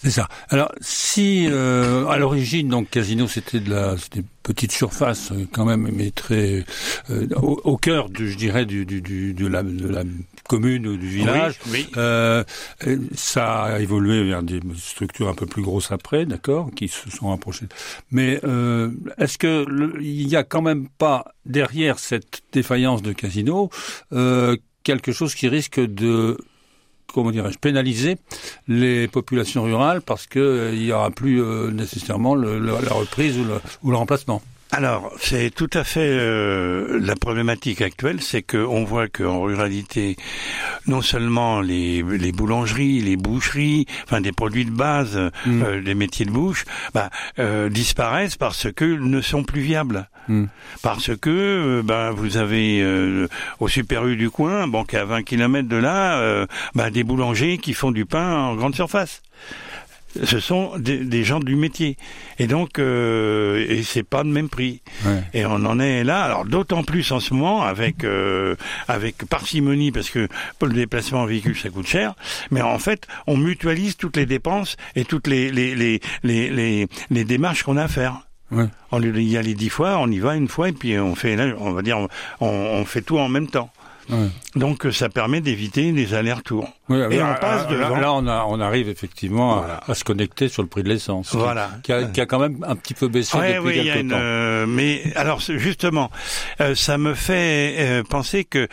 C'est 0.04 0.12
ça. 0.12 0.28
Alors, 0.50 0.72
si 0.82 1.48
euh, 1.48 2.08
à 2.08 2.18
l'origine, 2.18 2.70
donc 2.70 2.90
Casino, 2.90 3.28
c'était 3.28 3.60
de 3.60 3.70
la, 3.70 3.98
c'était 3.98 4.24
petite 4.42 4.72
surface 4.72 5.32
euh, 5.32 5.48
quand 5.52 5.66
même, 5.66 5.90
mais 5.94 6.10
très 6.10 6.66
euh, 7.12 7.28
au, 7.36 7.78
cœur, 7.78 8.10
du, 8.10 8.32
je 8.32 8.38
dirais, 8.38 8.66
du, 8.66 8.86
du, 8.86 9.02
du, 9.02 9.34
de, 9.36 9.46
la, 9.46 9.62
de 9.62 9.88
la 9.88 10.04
commune 10.50 10.88
ou 10.88 10.98
du 10.98 11.08
village. 11.08 11.60
Oui, 11.70 11.88
Euh, 11.98 12.44
ça 13.16 13.64
a 13.64 13.80
évolué 13.80 14.24
vers 14.24 14.42
des 14.42 14.60
structures 14.76 15.30
un 15.30 15.36
peu 15.36 15.46
plus 15.46 15.62
grosses 15.62 15.92
après, 15.92 16.26
d'accord, 16.26 16.72
qui 16.76 16.88
se 16.88 17.12
sont 17.12 17.30
rapprochées. 17.30 17.68
Mais 18.10 18.40
euh, 18.44 18.92
est-ce 19.20 19.38
que 19.38 19.66
il 20.02 20.28
y 20.28 20.36
a 20.36 20.44
quand 20.44 20.64
même 20.64 20.88
pas 20.98 21.26
derrière 21.46 22.00
cette 22.00 22.42
défaillance 22.52 23.02
de 23.02 23.14
Casino 23.14 23.70
quelque 24.84 25.12
chose 25.12 25.36
qui 25.36 25.48
risque 25.48 25.80
de 25.80 26.38
comment 27.12 27.32
dirais-je, 27.32 27.58
pénaliser 27.58 28.18
les 28.68 29.08
populations 29.08 29.64
rurales 29.64 30.02
parce 30.02 30.28
qu'il 30.28 30.42
euh, 30.42 30.76
n'y 30.76 30.92
aura 30.92 31.12
plus 31.12 31.42
euh, 31.42 31.72
nécessairement 31.72 32.36
la 32.36 32.94
reprise 32.94 33.38
ou 33.84 33.92
le 33.92 33.98
remplacement. 33.98 34.42
Alors, 34.74 35.12
c'est 35.20 35.54
tout 35.54 35.70
à 35.74 35.84
fait 35.84 36.00
euh, 36.00 36.98
la 37.02 37.18
problématique 37.18 37.82
actuelle, 37.82 38.22
c'est 38.22 38.42
qu'on 38.42 38.86
voit 38.86 39.10
qu'en 39.10 39.42
ruralité, 39.42 40.16
non 40.88 41.02
seulement 41.02 41.60
les, 41.60 42.02
les, 42.02 42.32
boulangeries, 42.32 43.02
les 43.02 43.18
boucheries, 43.18 43.86
enfin 44.06 44.22
des 44.22 44.32
produits 44.32 44.64
de 44.64 44.72
base, 44.72 45.18
mm. 45.46 45.62
euh, 45.62 45.82
des 45.82 45.94
métiers 45.94 46.26
de 46.26 46.32
bouche, 46.32 46.64
bah, 46.94 47.10
euh, 47.38 47.68
disparaissent 47.68 48.38
parce 48.38 48.72
que 48.72 48.86
ne 48.86 49.20
sont 49.20 49.44
plus 49.44 49.62
viables. 49.62 50.08
Mm. 50.30 50.46
Parce 50.82 51.18
que 51.18 51.82
bah, 51.84 52.12
vous 52.12 52.38
avez 52.38 52.82
au 53.60 53.68
Super 53.68 54.06
U 54.08 54.16
du 54.16 54.30
coin, 54.30 54.68
bon, 54.68 54.86
qui 54.86 54.96
à 54.96 55.04
20 55.04 55.24
km 55.24 55.68
de 55.68 55.76
là, 55.76 56.46
bah, 56.76 56.90
des 56.92 57.04
boulangers 57.04 57.58
qui 57.58 57.74
font 57.74 57.92
du 57.92 58.06
pain 58.06 58.38
en 58.38 58.56
grande 58.56 58.76
surface 58.76 59.22
ce 60.24 60.40
sont 60.40 60.78
des, 60.78 61.24
gens 61.24 61.40
du 61.40 61.56
métier. 61.56 61.98
Et 62.40 62.48
donc, 62.48 62.80
euh, 62.80 63.66
et 63.68 63.84
c'est 63.84 64.04
pas 64.04 64.24
de 64.24 64.30
même 64.30 64.50
prix. 64.50 64.82
Et 65.34 65.46
on 65.46 65.66
en 65.66 65.80
est 65.80 66.04
là. 66.04 66.24
Alors 66.24 66.46
d'autant 66.46 66.84
plus 66.84 67.12
en 67.12 67.20
ce 67.20 67.34
moment 67.34 67.64
avec 67.64 68.04
euh, 68.04 68.56
avec 68.88 69.26
parcimonie 69.30 69.92
parce 69.92 70.10
que 70.10 70.28
pour 70.60 70.68
le 70.68 70.74
déplacement 70.74 71.22
en 71.22 71.26
véhicule 71.26 71.58
ça 71.58 71.70
coûte 71.70 71.88
cher. 71.88 72.16
Mais 72.50 72.62
en 72.62 72.80
fait, 72.80 73.08
on 73.28 73.38
mutualise 73.38 73.98
toutes 73.98 74.18
les 74.18 74.26
dépenses 74.26 74.78
et 74.96 75.06
toutes 75.06 75.28
les 75.28 75.52
les 75.52 75.76
les 75.76 76.02
les, 76.24 76.88
les, 77.10 77.24
démarches 77.24 77.64
qu'on 77.64 77.78
a 77.78 77.84
à 77.84 77.88
faire. 77.88 78.28
Ouais. 78.52 78.66
On 78.92 79.02
y 79.02 79.38
aller 79.38 79.54
dix 79.54 79.70
fois, 79.70 79.98
on 80.00 80.12
y 80.12 80.20
va 80.20 80.36
une 80.36 80.50
fois 80.50 80.70
et 80.70 80.74
puis 80.74 81.00
on 81.00 81.16
fait, 81.16 81.38
on 81.58 81.72
va 81.72 81.82
dire, 81.82 81.98
on, 82.42 82.48
on 82.48 82.84
fait 82.84 83.02
tout 83.02 83.18
en 83.18 83.30
même 83.30 83.48
temps. 83.48 83.72
Donc 84.56 84.88
ça 84.92 85.10
permet 85.10 85.42
d'éviter 85.42 85.92
les 85.92 86.14
allers-retours. 86.14 86.68
et 86.90 87.22
on 87.22 87.36
passe 87.36 87.68
devant. 87.68 87.96
Là, 87.96 88.14
on, 88.14 88.28
on, 88.28 88.60
arrive 88.60 88.90
effectivement 88.90 89.64
à, 89.64 89.94
se 89.94 90.04
connecter 90.04 90.50
sur 90.50 90.62
le 90.62 90.68
prix 90.68 90.84
de 90.84 90.90
l'essence. 90.90 91.34
Voilà. 91.36 91.72
Qui, 91.84 91.94
a, 91.94 92.06
qui, 92.06 92.22
a, 92.22 92.26
quand 92.26 92.40
même 92.40 92.64
un 92.68 92.76
petit 92.76 92.94
peu 92.94 93.08
baissé 93.08 93.38
depuis 93.38 93.74
quelques 93.74 93.86
y 93.86 93.90
a 93.90 93.96
temps. 94.04 94.10
Euh, 94.12 94.66
mais 94.66 95.04
alors 95.16 95.40
justement, 95.40 96.12
euh, 96.60 96.76
ça 96.76 96.98
me 96.98 97.14
fait 97.14 97.76
euh, 97.80 98.04
penser 98.04 98.44
que 98.44 98.68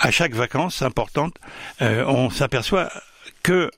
à 0.00 0.10
chaque 0.10 0.34
vacances 0.34 0.82
importante, 0.82 1.34
on 1.80 2.28
s'aperçoit 2.28 2.90
que 3.44 3.70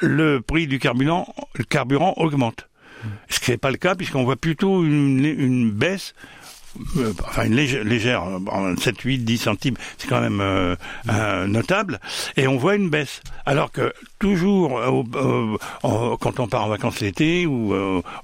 le 0.00 0.40
prix 0.40 0.66
du 0.66 0.78
carburant, 0.78 1.34
le 1.54 1.64
carburant 1.64 2.14
augmente. 2.16 2.68
Ce 3.28 3.40
qui 3.40 3.50
n'est 3.50 3.58
pas 3.58 3.70
le 3.70 3.76
cas 3.76 3.94
puisqu'on 3.94 4.24
voit 4.24 4.36
plutôt 4.36 4.82
une, 4.82 5.22
une 5.22 5.70
baisse 5.70 6.14
euh, 6.96 7.12
enfin 7.26 7.44
une 7.44 7.54
légère, 7.54 7.84
légère 7.84 8.24
7, 8.78 9.00
8, 9.00 9.18
10 9.18 9.38
centimes, 9.38 9.76
c'est 9.98 10.08
quand 10.08 10.20
même 10.20 10.40
euh, 10.40 11.46
notable, 11.46 12.00
et 12.36 12.46
on 12.46 12.56
voit 12.56 12.74
une 12.74 12.90
baisse. 12.90 13.20
Alors 13.46 13.70
que 13.72 13.92
toujours, 14.24 14.78
euh, 14.78 16.16
quand 16.16 16.40
on 16.40 16.48
part 16.48 16.64
en 16.64 16.68
vacances 16.68 17.00
l'été 17.00 17.44
ou 17.44 17.74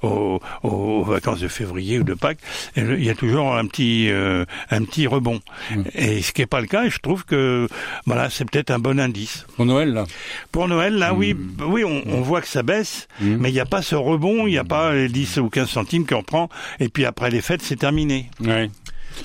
aux, 0.02 1.04
vacances 1.04 1.40
de 1.40 1.48
février 1.48 1.98
ou 1.98 2.04
de 2.04 2.14
Pâques, 2.14 2.38
il 2.76 3.04
y 3.04 3.10
a 3.10 3.14
toujours 3.14 3.54
un 3.54 3.66
petit, 3.66 4.08
un 4.10 4.84
petit 4.84 5.06
rebond. 5.06 5.40
Mmh. 5.70 5.82
Et 5.94 6.22
ce 6.22 6.32
qui 6.32 6.40
n'est 6.40 6.46
pas 6.46 6.62
le 6.62 6.68
cas, 6.68 6.84
et 6.84 6.90
je 6.90 7.00
trouve 7.00 7.26
que 7.26 7.68
voilà, 8.06 8.30
c'est 8.30 8.50
peut-être 8.50 8.70
un 8.70 8.78
bon 8.78 8.98
indice. 8.98 9.46
Pour 9.56 9.66
Noël, 9.66 9.92
là 9.92 10.06
Pour 10.52 10.68
Noël, 10.68 10.94
là, 10.94 11.12
oui, 11.12 11.34
mmh. 11.34 11.64
oui 11.66 11.84
on, 11.84 12.02
on, 12.06 12.22
voit 12.22 12.40
que 12.40 12.48
ça 12.48 12.62
baisse, 12.62 13.06
mmh. 13.20 13.36
mais 13.38 13.50
il 13.50 13.54
n'y 13.54 13.60
a 13.60 13.66
pas 13.66 13.82
ce 13.82 13.94
rebond, 13.94 14.46
il 14.46 14.52
n'y 14.52 14.58
a 14.58 14.64
pas 14.64 14.94
les 14.94 15.08
10 15.08 15.36
ou 15.38 15.50
15 15.50 15.68
centimes 15.68 16.06
qu'on 16.06 16.22
prend, 16.22 16.48
et 16.78 16.88
puis 16.88 17.04
après 17.04 17.30
les 17.30 17.42
fêtes, 17.42 17.62
c'est 17.62 17.76
terminé. 17.76 18.30
Ouais. 18.40 18.70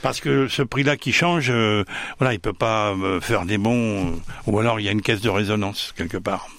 Parce 0.02 0.20
que 0.20 0.48
ce 0.48 0.62
prix-là 0.62 0.98
qui 0.98 1.12
change, 1.12 1.50
euh, 1.50 1.84
voilà, 2.20 2.34
il 2.34 2.40
peut 2.40 2.54
pas 2.54 2.92
euh, 2.92 3.22
faire 3.22 3.46
des 3.46 3.58
bons, 3.58 4.08
euh, 4.08 4.12
ou 4.48 4.60
alors 4.60 4.80
il 4.80 4.86
y 4.86 4.90
a 4.90 4.92
une 4.92 5.02
caisse 5.02 5.22
de 5.22 5.30
résonance 5.30 5.94
quelque 5.96 6.18
part. 6.18 6.50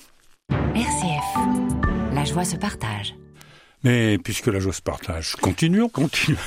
RCF, 0.76 2.15
la 2.15 2.25
joie 2.25 2.45
se 2.45 2.57
partage. 2.57 3.15
Mais 3.83 4.19
puisque 4.19 4.49
la 4.49 4.59
joie 4.59 4.73
se 4.73 4.83
partage, 4.83 5.37
continuons. 5.37 5.88
Continuons. 5.88 6.38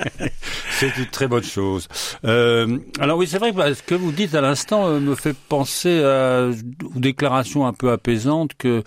c'est 0.70 0.96
une 0.96 1.06
très 1.06 1.28
bonne 1.28 1.44
chose. 1.44 1.86
Euh, 2.24 2.78
alors 2.98 3.18
oui, 3.18 3.26
c'est 3.26 3.38
vrai 3.38 3.52
que 3.52 3.74
ce 3.74 3.82
que 3.82 3.94
vous 3.94 4.12
dites 4.12 4.34
à 4.34 4.40
l'instant 4.40 4.88
me 4.98 5.14
fait 5.14 5.36
penser 5.36 6.02
à 6.02 6.48
aux 6.48 6.98
déclarations 6.98 7.66
un 7.66 7.72
peu 7.72 7.90
apaisantes 7.90 8.52
que 8.56 8.82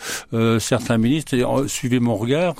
certains 0.59 0.97
ministres, 0.97 1.65
suivez 1.67 1.99
mon 1.99 2.15
regard, 2.15 2.55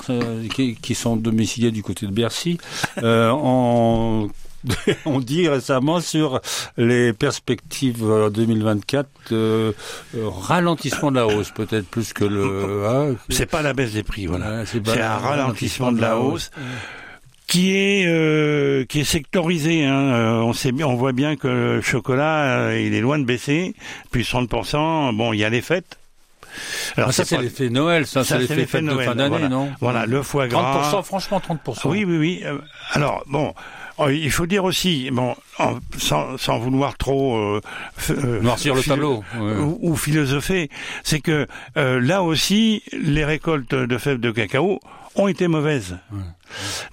qui, 0.54 0.76
qui, 0.76 0.94
sont 0.94 1.16
domiciliés 1.16 1.72
du 1.72 1.82
côté 1.82 2.06
de 2.06 2.12
Bercy, 2.12 2.58
en 3.02 4.28
on 5.04 5.20
dit 5.20 5.48
récemment 5.48 6.00
sur 6.00 6.40
les 6.76 7.12
perspectives 7.12 8.04
2024 8.32 9.08
euh, 9.32 9.72
euh, 10.16 10.28
ralentissement 10.28 11.10
de 11.10 11.16
la 11.16 11.26
hausse 11.26 11.50
peut-être 11.50 11.86
plus 11.86 12.12
que 12.12 12.24
le 12.24 12.86
hein, 12.88 13.16
c'est 13.28 13.46
pas 13.46 13.62
la 13.62 13.72
baisse 13.72 13.92
des 13.92 14.02
prix 14.02 14.26
voilà 14.26 14.64
c'est 14.66 14.86
un 14.88 15.16
ralentissement 15.16 15.92
de 15.92 16.00
la 16.00 16.18
hausse 16.18 16.50
qui 17.46 17.76
est 17.76 18.06
euh, 18.06 18.86
qui 18.86 19.00
est 19.00 19.04
sectorisé. 19.04 19.84
Hein. 19.84 20.40
on 20.42 20.54
sait 20.54 20.72
bien, 20.72 20.86
on 20.86 20.96
voit 20.96 21.12
bien 21.12 21.36
que 21.36 21.46
le 21.46 21.80
chocolat, 21.82 22.74
il 22.74 22.94
est 22.94 23.02
loin 23.02 23.18
de 23.18 23.24
baisser. 23.24 23.74
Puis 24.10 24.22
30%, 24.22 25.14
bon, 25.14 25.34
il 25.34 25.40
y 25.40 25.44
a 25.44 25.50
les 25.50 25.60
fêtes. 25.60 25.98
Alors 26.96 27.10
ah, 27.10 27.12
ça, 27.12 27.24
c'est 27.24 27.36
l'effet 27.38 27.68
Noël, 27.68 28.06
ça, 28.06 28.24
c'est 28.24 28.38
l'effet 28.38 28.64
fête 28.66 28.84
de 28.84 28.98
fin 28.98 29.14
d'année, 29.14 29.48
non? 29.48 29.70
Voilà, 29.80 30.06
le 30.06 30.22
foie 30.22 30.48
gras. 30.48 30.90
30%, 30.90 31.02
franchement, 31.02 31.40
30%. 31.46 31.80
Oui, 31.84 32.04
oui, 32.04 32.16
oui. 32.16 32.44
alors, 32.92 33.22
bon, 33.26 33.52
il 34.10 34.30
faut 34.30 34.46
dire 34.46 34.64
aussi, 34.64 35.10
bon, 35.10 35.34
sans, 35.98 36.36
sans, 36.36 36.58
vouloir 36.58 36.96
trop 36.96 37.36
euh, 37.36 37.60
euh 38.10 38.40
noircir 38.40 38.74
le 38.74 38.82
tableau 38.82 39.24
ou, 39.80 39.96
philosopher, 39.96 40.70
c'est 41.02 41.20
que 41.20 41.46
euh, 41.76 42.00
là 42.00 42.22
aussi, 42.22 42.82
les 42.92 43.24
récoltes 43.24 43.74
de 43.74 43.98
fèves 43.98 44.20
de 44.20 44.30
cacao 44.30 44.80
ont 45.16 45.28
été 45.28 45.48
mauvaises. 45.48 45.98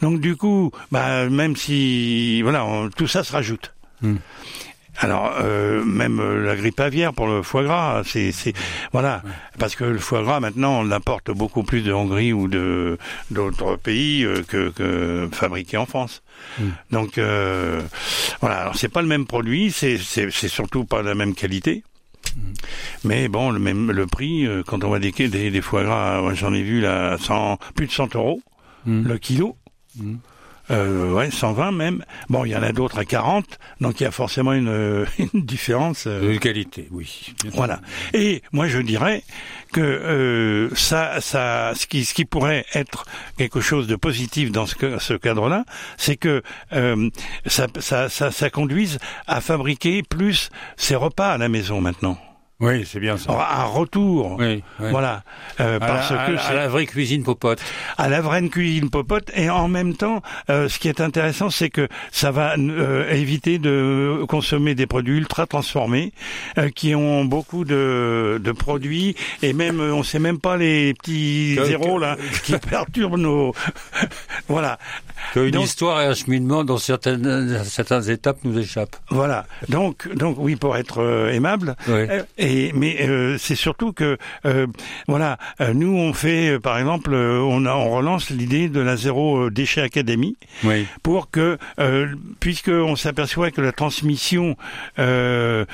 Donc 0.01 0.20
du 0.20 0.36
coup, 0.36 0.72
bah, 0.91 1.29
même 1.29 1.55
si 1.55 2.41
voilà, 2.41 2.65
tout 2.96 3.08
ça 3.08 3.24
se 3.24 3.31
rajoute. 3.31 3.74
Hmm. 4.01 4.17
Alors 4.98 5.36
euh, 5.39 5.83
même 5.83 6.19
euh, 6.19 6.45
la 6.45 6.55
grippe 6.55 6.79
aviaire 6.79 7.13
pour 7.13 7.27
le 7.27 7.41
foie 7.41 7.63
gras, 7.63 8.03
c'est 8.05 8.33
voilà 8.91 9.24
parce 9.57 9.75
que 9.75 9.83
le 9.86 10.00
foie 10.00 10.21
gras 10.21 10.39
maintenant 10.39 10.81
on 10.81 10.83
l'importe 10.83 11.31
beaucoup 11.31 11.63
plus 11.63 11.81
de 11.81 11.93
Hongrie 11.93 12.33
ou 12.33 12.48
de 12.48 12.98
d'autres 13.31 13.77
pays 13.77 14.24
euh, 14.24 14.43
que, 14.48 14.69
que, 14.69 15.29
fabriqué 15.31 15.77
en 15.77 15.86
France. 15.86 16.24
Mm. 16.60 16.63
Donc 16.91 17.13
voilà, 17.15 18.57
alors 18.57 18.75
c'est 18.75 18.89
pas 18.89 19.01
le 19.01 19.07
même 19.07 19.25
produit, 19.25 19.71
c'est 19.71 19.98
surtout 19.98 20.83
pas 20.83 21.01
la 21.01 21.15
même 21.15 21.36
qualité. 21.36 21.83
Mm. 22.36 22.39
Mais 23.05 23.27
bon, 23.27 23.50
le 23.50 23.60
même 23.60 23.91
le 23.91 24.07
prix 24.07 24.48
quand 24.67 24.83
on 24.83 24.89
voit 24.89 25.00
des 25.00 25.12
des, 25.12 25.51
des 25.51 25.62
foie 25.62 25.83
gras, 25.83 26.21
j'en 26.33 26.53
ai 26.53 26.63
vu 26.63 26.81
là 26.81 27.17
100 27.17 27.57
plus 27.75 27.88
de 27.88 27.91
100 27.91 28.15
euros 28.15 28.41
mm. 28.86 29.07
le 29.07 29.17
kilo. 29.17 29.55
Euh, 30.70 31.12
ouais, 31.12 31.32
120 31.32 31.72
même. 31.72 32.03
Bon, 32.30 32.46
il 32.46 32.50
y 32.51 32.56
en 32.56 32.63
a 32.63 32.72
d'autres 32.72 33.00
à 33.00 33.06
40, 33.06 33.60
donc 33.82 34.00
il 34.00 34.03
y 34.03 34.06
a 34.06 34.12
forcément 34.12 34.53
une, 34.53 35.06
une 35.34 35.41
différence. 35.46 36.06
Euh, 36.08 36.34
de 36.34 36.38
qualité, 36.38 36.88
oui. 36.91 37.34
Voilà. 37.53 37.82
Et 38.13 38.41
moi, 38.51 38.68
je 38.68 38.80
dirais 38.80 39.24
que 39.74 39.82
euh, 39.82 40.70
ça, 40.75 41.20
ça, 41.22 41.74
ce 41.75 41.88
qui, 41.88 42.06
ce 42.06 42.13
qui 42.13 42.25
pourrait 42.25 42.65
être 42.74 43.06
quelque 43.38 43.62
chose 43.62 43.88
de 43.88 43.96
positif 43.96 44.51
dans 44.51 44.65
ce, 44.65 44.75
ce 45.00 45.13
cadre-là, 45.13 45.65
c'est 45.98 46.18
que 46.18 46.44
euh, 46.74 47.10
ça, 47.46 47.68
ça, 47.80 48.10
ça, 48.10 48.32
ça 48.32 48.50
conduise 48.50 49.00
à 49.27 49.41
fabriquer 49.41 50.03
plus 50.03 50.50
ses 50.77 50.96
repas 50.96 51.32
à 51.32 51.38
la 51.38 51.50
maison 51.50 51.82
maintenant. 51.82 52.18
Oui, 52.62 52.86
c'est 52.86 53.00
bien 53.00 53.18
ça. 53.18 53.32
Un 53.32 53.63
retour. 53.63 54.38
Oui, 54.39 54.63
Voilà. 54.77 55.24
Euh, 55.60 55.80
parce 55.80 56.10
que 56.10 56.38
à, 56.38 56.53
la 56.53 56.68
vraie 56.68 56.86
cuisine 56.86 57.24
popote. 57.24 57.60
À 57.98 58.08
la 58.08 58.22
vraie 58.22 58.48
cuisine 58.50 58.89
popote. 58.91 59.32
Et 59.36 59.50
en 59.50 59.68
même 59.68 59.96
temps, 59.96 60.22
euh, 60.50 60.70
ce 60.70 60.77
qui 60.77 60.88
est 60.88 61.01
intéressant, 61.01 61.50
c'est 61.50 61.72
que 61.72 61.88
ça 62.12 62.30
va 62.30 62.56
euh, 62.58 63.12
éviter 63.12 63.58
de 63.58 64.24
consommer 64.27 64.75
des 64.75 64.86
produits 64.86 65.18
ultra 65.18 65.48
transformés 65.48 66.13
euh, 66.58 66.70
qui 66.70 66.94
ont 66.94 67.25
beaucoup 67.25 67.65
de, 67.65 68.39
de 68.44 68.51
produits 68.51 69.15
et 69.41 69.53
même 69.53 69.80
on 69.80 70.03
sait 70.03 70.20
même 70.20 70.39
pas 70.39 70.56
les 70.58 70.94
petits 70.94 71.56
zéros 71.65 71.98
là 71.98 72.15
qui 72.44 72.53
perturbent 72.58 73.18
nos. 73.18 73.53
voilà. 74.48 74.77
Qu'une 75.34 75.60
histoire 75.60 76.01
et 76.01 76.06
un 76.06 76.13
cheminement 76.13 76.63
dans 76.63 76.77
certaines 76.77 77.63
certaines 77.63 78.10
étapes 78.10 78.39
nous 78.44 78.58
échappent. 78.58 78.98
Voilà. 79.10 79.46
Donc 79.70 80.13
donc 80.15 80.36
oui 80.39 80.56
pour 80.56 80.77
être 80.77 81.30
aimable. 81.32 81.75
Oui. 81.88 82.06
Et 82.38 82.50
mais 82.74 82.98
euh, 83.01 83.38
c'est 83.38 83.55
surtout 83.55 83.93
que 83.93 84.17
euh, 84.46 84.67
voilà, 85.08 85.38
euh, 85.60 85.74
nous 85.74 85.96
on 85.96 86.13
fait 86.13 86.60
par 86.60 86.77
exemple, 86.77 87.13
on, 87.13 87.65
a, 87.65 87.74
on 87.74 87.89
relance 87.89 88.29
l'idée 88.29 88.70
de 88.70 88.79
la 88.79 88.96
zéro 88.96 89.50
déchet 89.50 89.81
académie 89.81 90.36
oui. 90.63 90.86
pour 91.03 91.29
que 91.29 91.58
puisque 92.39 92.70
on 92.70 92.96
s'aperçoit 92.96 93.51
que 93.51 93.62
la 93.62 93.72
transmission 93.72 94.55
des, 94.98 95.65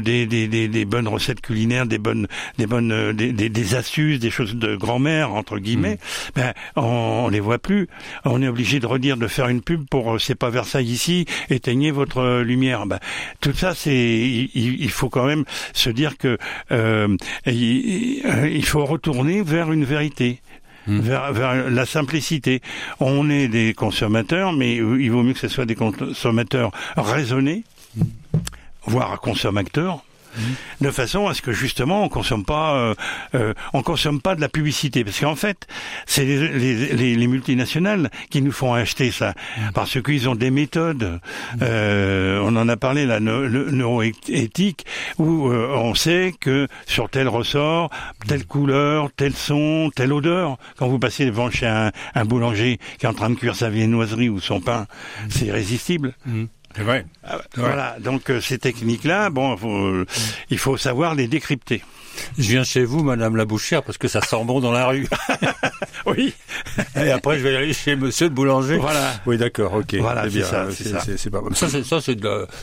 des, 0.00 0.26
des, 0.26 0.68
des, 0.68 0.84
bonnes 0.84 1.08
recettes 1.08 1.40
culinaires, 1.40 1.86
des 1.86 1.98
bonnes 1.98 2.26
des 2.58 2.66
bonnes 2.66 3.12
des, 3.12 3.32
des, 3.32 3.74
astuces, 3.74 4.18
des 4.20 4.30
choses 4.30 4.54
de 4.54 4.76
grand-mère 4.76 5.32
entre 5.32 5.58
guillemets, 5.58 5.94
mm. 5.94 6.30
ben 6.36 6.52
on, 6.76 6.82
on, 7.24 7.28
les 7.28 7.40
voit 7.40 7.58
plus. 7.58 7.88
On 8.24 8.42
est 8.42 8.48
obligé 8.48 8.80
de 8.80 8.86
redire 8.86 9.16
de 9.16 9.26
faire 9.26 9.48
une 9.48 9.62
pub 9.62 9.86
pour 9.88 10.20
c'est 10.20 10.34
pas 10.34 10.50
Versailles 10.50 10.90
ici, 10.90 11.26
éteignez 11.50 11.90
votre 11.90 12.40
lumière. 12.40 12.86
Ben, 12.86 12.98
tout 13.40 13.52
ça 13.52 13.74
c'est 13.74 13.94
il, 13.94 14.50
il 14.54 14.90
faut 14.90 15.08
quand 15.08 15.26
même 15.26 15.44
se 15.72 15.90
dire 15.90 16.16
que 16.18 16.25
euh, 16.72 17.16
il, 17.46 18.64
faut 18.64 18.84
retourner 18.84 19.42
vers 19.42 19.72
une 19.72 19.84
vérité. 19.84 20.40
Hmm. 20.86 21.00
Vers, 21.00 21.70
la 21.70 21.84
simplicité. 21.84 22.62
On 23.00 23.28
est 23.28 23.48
des 23.48 23.74
consommateurs, 23.74 24.52
mais 24.52 24.76
il 24.76 25.10
vaut 25.10 25.22
mieux 25.22 25.32
que 25.32 25.40
ce 25.40 25.48
soit 25.48 25.66
des 25.66 25.74
consommateurs 25.74 26.70
raisonnés, 26.96 27.64
hmm. 27.96 28.02
voire 28.86 29.20
consommateurs, 29.20 30.04
de 30.80 30.90
façon 30.90 31.26
à 31.28 31.34
ce 31.34 31.42
que 31.42 31.52
justement 31.52 32.04
on 32.04 32.08
consomme 32.08 32.44
pas, 32.44 32.76
euh, 32.76 32.94
euh, 33.34 33.54
on 33.72 33.82
consomme 33.82 34.20
pas 34.20 34.34
de 34.34 34.40
la 34.40 34.48
publicité, 34.48 35.04
parce 35.04 35.20
qu'en 35.20 35.36
fait 35.36 35.66
c'est 36.06 36.24
les, 36.24 36.92
les, 36.92 37.14
les, 37.16 37.26
multinationales 37.26 38.10
qui 38.30 38.42
nous 38.42 38.52
font 38.52 38.74
acheter 38.74 39.10
ça, 39.10 39.34
parce 39.74 40.00
qu'ils 40.02 40.28
ont 40.28 40.34
des 40.34 40.50
méthodes. 40.50 41.20
Euh, 41.62 42.40
on 42.42 42.56
en 42.56 42.68
a 42.68 42.76
parlé 42.76 43.06
la 43.06 43.20
neuroéthique 43.20 44.86
où 45.18 45.48
euh, 45.48 45.74
on 45.74 45.94
sait 45.94 46.34
que 46.38 46.68
sur 46.86 47.08
tel 47.08 47.28
ressort, 47.28 47.90
telle 48.26 48.46
couleur, 48.46 49.10
tel 49.16 49.34
son, 49.34 49.90
telle 49.94 50.12
odeur, 50.12 50.58
quand 50.76 50.88
vous 50.88 50.98
passez 50.98 51.26
devant 51.26 51.50
chez 51.50 51.66
un, 51.66 51.92
un 52.14 52.24
boulanger 52.24 52.78
qui 52.98 53.06
est 53.06 53.08
en 53.08 53.14
train 53.14 53.30
de 53.30 53.34
cuire 53.34 53.56
sa 53.56 53.70
viennoiserie 53.70 54.28
ou 54.28 54.40
son 54.40 54.60
pain, 54.60 54.86
c'est 55.28 55.46
irrésistible. 55.46 56.14
Ah, 57.24 57.40
voilà, 57.54 57.96
donc 58.00 58.30
euh, 58.30 58.40
ces 58.40 58.58
techniques-là, 58.58 59.30
bon, 59.30 59.56
euh, 59.64 60.04
il 60.50 60.58
faut 60.58 60.76
savoir 60.76 61.14
les 61.14 61.28
décrypter. 61.28 61.82
Je 62.38 62.48
viens 62.50 62.64
chez 62.64 62.84
vous, 62.84 63.02
Madame 63.02 63.36
la 63.36 63.44
Bouchère, 63.44 63.82
parce 63.82 63.98
que 63.98 64.08
ça 64.08 64.20
sent 64.20 64.44
bon 64.44 64.60
dans 64.60 64.72
la 64.72 64.86
rue. 64.86 65.06
oui, 66.06 66.34
et 66.96 67.10
après 67.10 67.38
je 67.38 67.42
vais 67.42 67.56
aller 67.56 67.72
chez 67.72 67.96
Monsieur 67.96 68.26
le 68.26 68.34
boulanger. 68.34 68.76
Voilà. 68.76 69.14
Oui, 69.26 69.38
d'accord, 69.38 69.74
ok. 69.74 69.94
Voilà, 69.96 70.28
c'est 70.30 70.42
ça. 70.42 70.66
C'est 71.16 71.30
pas 71.30 71.40
ça. 71.54 71.68
Ça, 71.68 72.00
c'est 72.00 72.16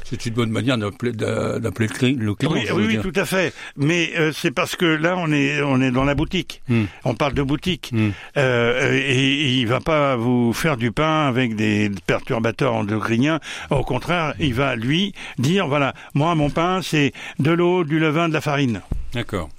c'est 0.10 0.25
une 0.25 0.33
bonne 0.33 0.50
manière 0.50 0.77
d'appeler 0.77 1.12
le 1.12 2.33
client. 2.33 2.51
Oui, 2.53 2.67
oui, 2.74 2.86
oui, 2.88 3.00
tout 3.01 3.19
à 3.19 3.25
fait. 3.25 3.53
Mais 3.77 4.12
euh, 4.17 4.31
c'est 4.33 4.51
parce 4.51 4.75
que 4.75 4.86
là, 4.86 5.15
on 5.17 5.31
est 5.31 5.62
on 5.62 5.81
est 5.81 5.91
dans 5.91 6.03
la 6.03 6.15
boutique. 6.15 6.62
Hmm. 6.67 6.86
On 7.03 7.15
parle 7.15 7.33
de 7.33 7.43
boutique. 7.43 7.91
Hmm. 7.91 8.10
Euh, 8.38 8.93
et, 8.93 9.53
il 9.53 9.67
va 9.67 9.79
pas 9.79 10.15
vous 10.15 10.53
faire 10.53 10.77
du 10.77 10.91
pain 10.91 11.27
avec 11.27 11.55
des 11.55 11.91
perturbateurs 12.05 12.74
endocriniens. 12.74 13.39
Au 13.69 13.83
contraire, 13.83 14.33
il 14.39 14.53
va 14.53 14.75
lui 14.75 15.13
dire 15.38 15.67
voilà, 15.67 15.93
moi 16.13 16.36
mon 16.36 16.50
pain 16.50 16.81
c'est 16.81 17.13
de 17.39 17.51
l'eau, 17.51 17.83
du 17.83 18.00
levain, 18.00 18.29
de 18.29 18.33
la 18.33 18.41
farine. 18.41 18.81
D'accord. 19.13 19.50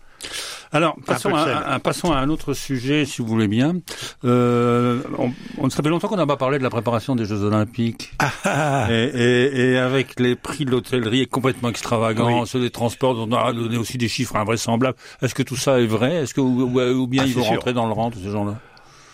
Alors, 0.73 0.97
passons, 1.07 1.35
à, 1.35 1.79
passons 1.79 2.11
à 2.11 2.17
un 2.17 2.29
autre 2.31 2.53
sujet, 2.55 3.05
si 3.05 3.23
vous 3.23 3.29
voulez 3.29 3.47
bien. 3.47 3.77
Euh, 4.25 5.03
on, 5.19 5.31
on 5.59 5.71
ça 5.71 5.83
fait 5.83 5.89
longtemps 5.89 6.09
qu'on 6.09 6.17
n'a 6.17 6.27
pas 6.27 6.37
parlé 6.37 6.59
de 6.59 6.65
la 6.65 6.71
préparation 6.71 7.15
des 7.15 7.27
Jeux 7.27 7.45
Olympiques. 7.45 8.13
Ah, 8.19 8.33
ah, 8.45 8.85
ah. 8.85 8.93
et, 8.93 9.05
et, 9.05 9.73
et, 9.73 9.79
avec 9.79 10.19
les 10.19 10.35
prix 10.35 10.65
de 10.65 10.73
l'hôtellerie 10.73 11.29
complètement 11.29 11.69
extravagants, 11.69 12.45
ceux 12.47 12.61
des 12.61 12.71
transports, 12.71 13.17
on 13.17 13.33
a 13.33 13.53
donné 13.53 13.77
aussi 13.77 13.99
des 13.99 14.09
chiffres 14.09 14.35
invraisemblables. 14.35 14.97
Est-ce 15.23 15.35
que 15.35 15.45
tout 15.45 15.57
ça 15.57 15.81
est 15.81 15.87
vrai? 15.87 16.15
Est-ce 16.17 16.35
que 16.35 16.41
ou, 16.41 17.07
bien 17.07 17.25
ils 17.25 17.35
vont 17.35 17.45
rentrer 17.45 17.73
dans 17.73 17.87
le 17.87 17.93
rang, 17.93 18.11
tous 18.11 18.21
ces 18.21 18.31
gens-là? 18.31 18.57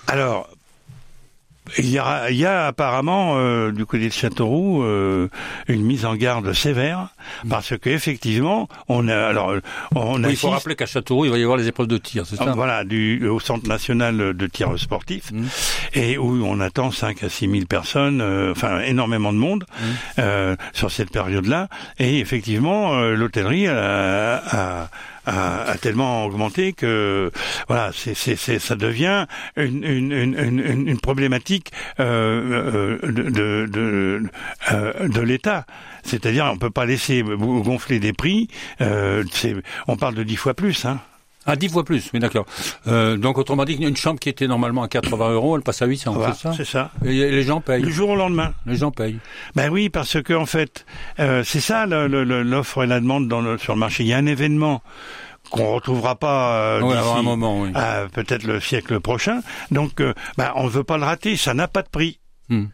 Alors, 0.07 0.49
il 1.79 1.91
y, 1.91 1.99
a, 1.99 2.31
il 2.31 2.37
y 2.37 2.47
a 2.47 2.67
apparemment 2.67 3.35
euh, 3.37 3.71
du 3.71 3.87
côté 3.87 4.09
de 4.09 4.13
Châteauroux 4.13 4.83
euh, 4.83 5.29
une 5.69 5.83
mise 5.83 6.05
en 6.05 6.15
garde 6.15 6.53
sévère 6.53 7.09
parce 7.49 7.77
que 7.79 7.91
effectivement 7.91 8.69
on 8.89 9.09
a 9.09 9.17
alors 9.17 9.55
on 9.95 10.23
Il 10.25 10.37
faut 10.37 10.51
rappeler 10.51 10.77
qu'à 10.77 10.87
Châteauroux 10.87 11.27
il 11.27 11.31
va 11.31 11.39
y 11.39 11.43
avoir 11.43 11.59
les 11.59 11.69
épreuves 11.69 11.87
de 11.87 11.99
tir, 11.99 12.27
c'est 12.27 12.37
ça 12.37 12.53
Voilà, 12.55 12.85
du 12.85 13.27
au 13.29 13.41
centre 13.41 13.69
national 13.69 14.35
de 14.35 14.47
tir 14.47 14.79
sportif 14.79 15.31
mmh. 15.33 15.45
et 15.95 16.19
où 16.19 16.45
on 16.45 16.61
attend 16.61 16.91
5 16.91 17.23
à 17.23 17.29
6 17.29 17.51
000 17.51 17.65
personnes, 17.67 18.21
euh, 18.21 18.53
enfin 18.53 18.81
énormément 18.81 19.33
de 19.33 19.39
monde 19.39 19.65
mmh. 19.79 20.23
sur 20.73 20.91
cette 20.91 21.11
période-là 21.11 21.69
et 21.99 22.19
effectivement 22.19 23.01
l'hôtellerie 23.01 23.69
a, 23.69 24.37
a 24.37 24.89
a, 25.20 25.20
tellement 25.81 26.25
augmenté 26.25 26.73
que 26.73 27.31
voilà, 27.69 27.91
c'est, 27.95 28.15
c'est, 28.15 28.59
ça 28.59 28.77
devient 28.77 29.27
une, 29.57 29.85
une, 29.85 30.13
une, 30.13 30.89
une 30.89 31.01
problématique 31.01 31.73
euh, 31.99 32.99
euh 33.05 33.13
de, 33.13 33.67
de, 33.67 34.23
euh, 34.73 35.09
de 35.09 35.21
l'État. 35.21 35.67
C'est-à-dire, 36.05 36.49
on 36.53 36.57
peut 36.57 36.71
pas 36.71 36.87
laisser 36.87 37.23
gonfler 37.23 38.01
des 38.01 38.13
prix. 38.13 38.49
Euh, 38.81 39.25
on 39.87 39.97
parle 39.97 40.15
de 40.15 40.23
dix 40.23 40.37
fois 40.37 40.55
plus. 40.55 40.85
Hein. 40.85 41.01
Ah, 41.47 41.57
dix 41.57 41.69
fois 41.69 41.85
plus, 41.85 42.11
oui, 42.13 42.21
d'accord. 42.21 42.45
Euh, 42.87 43.17
donc, 43.17 43.39
autrement 43.39 43.65
dit, 43.65 43.75
une 43.75 43.97
chambre 43.97 44.21
qui 44.21 44.29
était 44.29 44.47
normalement 44.47 44.83
à 44.83 44.89
80 44.89 45.31
euros, 45.31 45.57
elle 45.57 45.63
passe 45.63 45.81
à 45.81 45.87
800, 45.87 46.13
voilà, 46.13 46.35
c'est 46.35 46.43
ça 46.43 46.53
C'est 46.55 46.65
ça. 46.67 46.91
Et 47.05 47.31
les 47.31 47.43
gens 47.43 47.61
payent. 47.61 47.83
Du 47.83 47.93
jour 47.93 48.11
au 48.11 48.17
lendemain. 48.17 48.53
Les 48.67 48.77
gens 48.77 48.91
payent. 48.91 49.19
Ben 49.55 49.71
oui, 49.71 49.89
parce 49.89 50.23
que 50.23 50.35
en 50.35 50.47
fait, 50.47 50.85
euh, 51.19 51.43
c'est 51.45 51.61
ça 51.61 51.87
l'offre 51.87 52.85
et 52.85 52.87
la 52.87 53.01
demande 53.01 53.27
dans 53.27 53.41
le, 53.41 53.57
sur 53.57 53.73
le 53.75 53.81
marché. 53.81 54.05
Il 54.05 54.09
y 54.09 54.13
a 54.13 54.19
un 54.19 54.27
événement 54.27 54.83
qu'on 55.51 55.75
retrouvera 55.75 56.15
pas 56.15 56.79
euh, 56.79 57.17
un 57.17 57.23
moment, 57.23 57.63
oui. 57.63 57.73
peut-être 58.13 58.45
le 58.45 58.61
siècle 58.61 59.01
prochain. 59.01 59.41
Donc, 59.71 60.01
euh, 60.01 60.15
ben, 60.37 60.53
on 60.55 60.65
ne 60.65 60.71
veut 60.71 60.85
pas 60.85 60.97
le 60.97 61.05
rater. 61.05 61.37
Ça 61.37 61.55
n'a 61.55 61.69
pas 61.69 61.83
de 61.83 61.89
prix. 61.89 62.21
Hmm. 62.49 62.67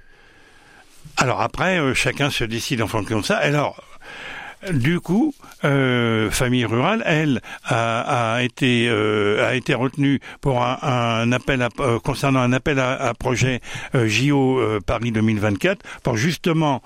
Alors 1.16 1.40
après, 1.40 1.78
euh, 1.78 1.94
chacun 1.94 2.30
se 2.30 2.44
décide 2.44 2.82
en 2.82 2.88
fonction 2.88 3.20
de 3.20 3.24
ça. 3.24 3.36
Alors, 3.36 3.82
du 4.72 5.00
coup, 5.00 5.34
euh, 5.64 6.30
famille 6.30 6.64
rurale, 6.64 7.02
elle 7.06 7.40
a, 7.64 8.38
été 8.42 8.88
a 8.88 9.54
été 9.54 9.74
retenue 9.74 10.20
pour 10.40 10.62
un, 10.62 11.32
appel 11.32 11.62
à, 11.62 11.68
concernant 12.02 12.40
un 12.40 12.52
appel 12.52 12.78
à, 12.78 13.12
projet 13.14 13.60
JO 13.94 14.60
Paris 14.86 15.12
2024 15.12 15.84
pour 16.02 16.16
justement 16.16 16.82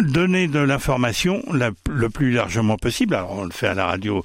donner 0.00 0.48
de 0.48 0.58
l'information 0.58 1.42
le 1.52 2.08
plus 2.08 2.30
largement 2.30 2.76
possible. 2.76 3.14
Alors 3.14 3.32
on 3.32 3.44
le 3.44 3.50
fait 3.50 3.68
à 3.68 3.74
la 3.74 3.86
radio 3.86 4.24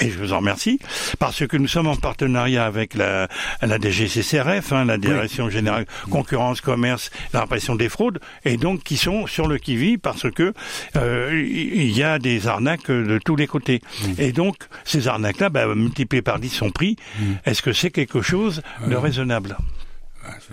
et 0.00 0.10
je 0.10 0.18
vous 0.18 0.32
en 0.32 0.38
remercie 0.38 0.78
parce 1.18 1.46
que 1.46 1.56
nous 1.56 1.68
sommes 1.68 1.86
en 1.86 1.96
partenariat 1.96 2.64
avec 2.64 2.94
la, 2.94 3.28
la 3.60 3.78
DGCCRF, 3.78 4.72
hein, 4.72 4.84
la 4.84 4.98
Direction 4.98 5.50
générale 5.50 5.86
concurrence, 6.10 6.60
commerce, 6.60 7.10
la 7.32 7.40
répression 7.40 7.74
des 7.74 7.88
fraudes, 7.88 8.20
et 8.44 8.56
donc 8.56 8.82
qui 8.82 8.96
sont 8.96 9.26
sur 9.26 9.48
le 9.48 9.58
qui-vive 9.58 9.98
parce 9.98 10.30
que 10.30 10.52
euh, 10.96 11.46
il 11.48 11.90
y 11.90 12.02
a 12.02 12.18
des 12.18 12.46
arnaques 12.46 12.90
de 12.90 13.18
tous 13.18 13.36
les 13.36 13.46
côtés. 13.46 13.80
Et 14.18 14.32
donc 14.32 14.56
ces 14.84 15.08
arnaques-là, 15.08 15.48
bah, 15.48 15.66
multipliées 15.74 16.22
par 16.22 16.38
10 16.38 16.48
son 16.48 16.70
prix, 16.70 16.96
est-ce 17.44 17.62
que 17.62 17.72
c'est 17.72 17.90
quelque 17.90 18.22
chose 18.22 18.62
de 18.86 18.94
raisonnable? 18.94 19.56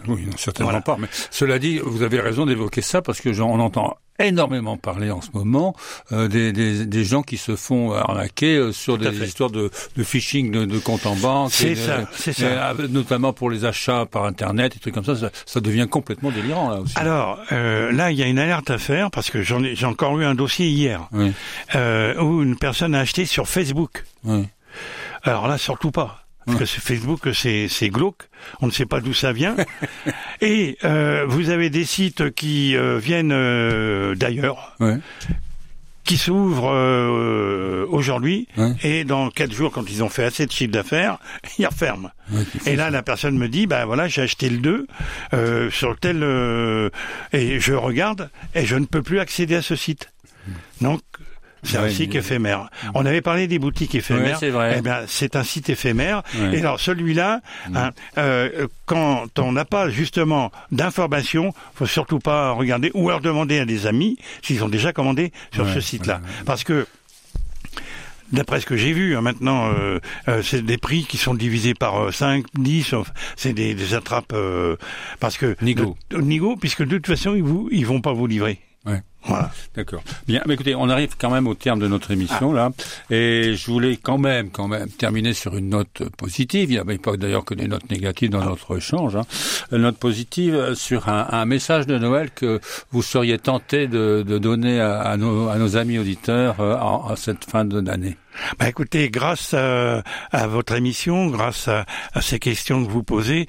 Oui, 0.07 0.27
certainement 0.37 0.81
pas. 0.81 0.97
Mais 0.99 1.07
cela 1.29 1.59
dit, 1.59 1.79
vous 1.83 2.01
avez 2.01 2.19
raison 2.19 2.45
d'évoquer 2.45 2.81
ça 2.81 3.01
parce 3.01 3.21
que 3.21 3.29
on 3.39 3.59
entend 3.59 3.97
énormément 4.19 4.77
parler 4.77 5.11
en 5.11 5.21
ce 5.21 5.29
moment 5.33 5.75
euh, 6.11 6.27
des, 6.27 6.51
des, 6.51 6.85
des, 6.85 7.03
gens 7.03 7.21
qui 7.21 7.37
se 7.37 7.55
font 7.55 7.93
arnaquer 7.93 8.55
euh, 8.57 8.71
sur 8.71 8.97
des 8.97 9.23
histoires 9.23 9.49
de, 9.49 9.71
de 9.95 10.03
phishing 10.03 10.51
de, 10.51 10.65
de 10.65 10.79
comptes 10.79 11.05
en 11.05 11.15
banque. 11.15 11.51
C'est 11.51 11.75
ça, 11.75 12.07
c'est 12.13 12.33
ça. 12.33 12.73
notamment 12.89 13.33
pour 13.33 13.49
les 13.49 13.65
achats 13.65 14.05
par 14.05 14.25
Internet 14.25 14.75
et 14.75 14.79
trucs 14.79 14.93
comme 14.93 15.05
ça, 15.05 15.15
ça, 15.15 15.29
ça 15.45 15.61
devient 15.61 15.87
complètement 15.89 16.31
délirant 16.31 16.69
là 16.69 16.81
aussi. 16.81 16.97
Alors 16.97 17.39
euh, 17.51 17.91
là, 17.91 18.11
il 18.11 18.17
y 18.17 18.23
a 18.23 18.27
une 18.27 18.39
alerte 18.39 18.69
à 18.69 18.77
faire 18.77 19.11
parce 19.11 19.29
que 19.29 19.41
j'en 19.41 19.63
ai, 19.63 19.75
j'ai 19.75 19.85
encore 19.85 20.19
eu 20.19 20.25
un 20.25 20.35
dossier 20.35 20.67
hier 20.67 21.07
oui. 21.11 21.31
euh, 21.75 22.19
où 22.21 22.43
une 22.43 22.55
personne 22.57 22.95
a 22.95 22.99
acheté 22.99 23.25
sur 23.25 23.47
Facebook. 23.47 24.05
Oui. 24.23 24.45
Alors 25.23 25.47
là, 25.47 25.57
surtout 25.57 25.91
pas. 25.91 26.25
Parce 26.45 26.59
que 26.59 26.81
Facebook, 26.81 27.29
c'est 27.33 27.89
glauque. 27.89 28.23
On 28.61 28.67
ne 28.67 28.71
sait 28.71 28.85
pas 28.85 29.01
d'où 29.01 29.13
ça 29.13 29.31
vient. 29.31 29.55
Et 30.41 30.77
euh, 30.83 31.25
vous 31.27 31.49
avez 31.49 31.69
des 31.69 31.85
sites 31.85 32.31
qui 32.31 32.75
euh, 32.75 32.97
viennent 32.97 33.31
euh, 33.31 34.15
d'ailleurs. 34.15 34.75
qui 36.05 36.17
s'ouvrent 36.17 37.85
aujourd'hui 37.87 38.47
et 38.83 39.03
dans 39.03 39.29
quatre 39.29 39.53
jours, 39.53 39.71
quand 39.71 39.87
ils 39.91 40.03
ont 40.03 40.09
fait 40.09 40.23
assez 40.23 40.47
de 40.47 40.51
chiffre 40.51 40.71
d'affaires, 40.71 41.19
ils 41.59 41.67
referment. 41.67 42.09
et 42.65 42.75
là, 42.75 42.89
la 42.89 43.03
personne 43.03 43.37
me 43.37 43.47
dit, 43.47 43.67
ben 43.67 43.85
voilà, 43.85 44.07
j'ai 44.07 44.23
acheté 44.23 44.49
le 44.49 44.57
2 44.57 44.87
euh, 45.33 45.69
sur 45.69 45.99
tel 45.99 46.23
et 47.31 47.59
je 47.59 47.73
regarde 47.73 48.31
et 48.55 48.65
je 48.65 48.75
ne 48.75 48.85
peux 48.85 49.03
plus 49.03 49.19
accéder 49.19 49.53
à 49.53 49.61
ce 49.61 49.75
site. 49.75 50.11
Mmh. 50.47 50.51
Donc 50.81 51.01
c'est 51.63 51.77
un 51.77 51.89
site 51.89 52.15
éphémère. 52.15 52.69
On 52.93 53.05
avait 53.05 53.21
parlé 53.21 53.47
des 53.47 53.59
boutiques 53.59 53.95
éphémères. 53.95 54.37
c'est 54.39 54.49
vrai. 54.49 54.75
Eh 54.77 54.81
bien, 54.81 55.01
c'est 55.07 55.35
un 55.35 55.43
site 55.43 55.69
éphémère. 55.69 56.23
Et 56.53 56.59
alors, 56.59 56.79
celui-là, 56.79 57.41
mm. 57.69 57.77
hein, 57.77 57.91
euh, 58.17 58.67
quand 58.85 59.39
on 59.39 59.51
n'a 59.51 59.65
pas 59.65 59.89
justement 59.89 60.51
d'informations, 60.71 61.53
faut 61.75 61.85
surtout 61.85 62.19
pas 62.19 62.51
regarder 62.51 62.91
ou 62.93 63.09
leur 63.09 63.21
demander 63.21 63.59
à 63.59 63.65
des 63.65 63.87
amis 63.87 64.17
s'ils 64.41 64.63
ont 64.63 64.69
déjà 64.69 64.93
commandé 64.93 65.31
sur 65.53 65.67
ce 65.67 65.79
site-là, 65.79 66.21
parce 66.45 66.63
que 66.63 66.87
D'après 68.31 68.61
ce 68.61 68.67
que 68.67 68.77
j'ai 68.77 68.93
vu, 68.93 69.15
hein, 69.15 69.21
maintenant, 69.21 69.71
euh, 69.73 69.99
euh, 70.27 70.43
c'est 70.43 70.61
des 70.61 70.77
prix 70.77 71.03
qui 71.03 71.17
sont 71.17 71.33
divisés 71.33 71.73
par 71.73 72.13
5, 72.13 72.45
10, 72.59 72.93
c'est 73.35 73.53
des, 73.53 73.73
des 73.73 73.95
attrapes, 73.95 74.35
parce 75.19 75.39
que... 75.39 75.55
Nigo. 75.63 75.97
Nigo, 76.13 76.55
puisque 76.55 76.83
de 76.83 76.97
toute 76.97 77.07
façon, 77.07 77.33
ils, 77.33 77.41
vous, 77.41 77.69
ils 77.71 77.87
vont 77.87 78.01
pas 78.01 78.13
vous 78.13 78.27
livrer. 78.27 78.59
Voilà. 79.25 79.51
D'accord. 79.75 80.01
Bien, 80.27 80.41
mais 80.47 80.53
écoutez, 80.53 80.75
on 80.75 80.89
arrive 80.89 81.15
quand 81.17 81.29
même 81.29 81.47
au 81.47 81.53
terme 81.53 81.79
de 81.79 81.87
notre 81.87 82.11
émission 82.11 82.53
là, 82.53 82.71
et 83.09 83.53
je 83.55 83.65
voulais 83.69 83.97
quand 83.97 84.17
même, 84.17 84.49
quand 84.49 84.67
même 84.67 84.89
terminer 84.89 85.33
sur 85.33 85.57
une 85.57 85.69
note 85.69 86.03
positive. 86.17 86.69
Il 86.71 86.73
n'y 86.73 86.79
avait 86.79 86.97
pas 86.97 87.17
d'ailleurs 87.17 87.43
que 87.43 87.53
des 87.53 87.67
notes 87.67 87.89
négatives 87.89 88.29
dans 88.29 88.43
notre 88.43 88.77
échange. 88.77 89.15
Hein. 89.15 89.25
Une 89.71 89.79
note 89.79 89.97
positive 89.97 90.73
sur 90.73 91.09
un, 91.09 91.27
un, 91.31 91.45
message 91.45 91.85
de 91.85 91.97
Noël 91.97 92.31
que 92.31 92.59
vous 92.91 93.01
seriez 93.01 93.37
tenté 93.37 93.87
de, 93.87 94.23
de 94.25 94.37
donner 94.37 94.79
à, 94.79 95.01
à, 95.01 95.17
nos, 95.17 95.49
à, 95.49 95.57
nos, 95.57 95.75
amis 95.75 95.99
auditeurs 95.99 96.59
euh, 96.59 96.75
à, 96.75 97.15
cette 97.15 97.45
fin 97.45 97.65
d'année. 97.65 98.17
Bah 98.57 98.69
écoutez, 98.69 99.09
grâce 99.09 99.53
à, 99.53 100.01
à, 100.31 100.47
votre 100.47 100.73
émission, 100.73 101.27
grâce 101.27 101.67
à, 101.67 101.85
ces 102.21 102.39
questions 102.39 102.85
que 102.85 102.89
vous 102.89 103.03
posez, 103.03 103.47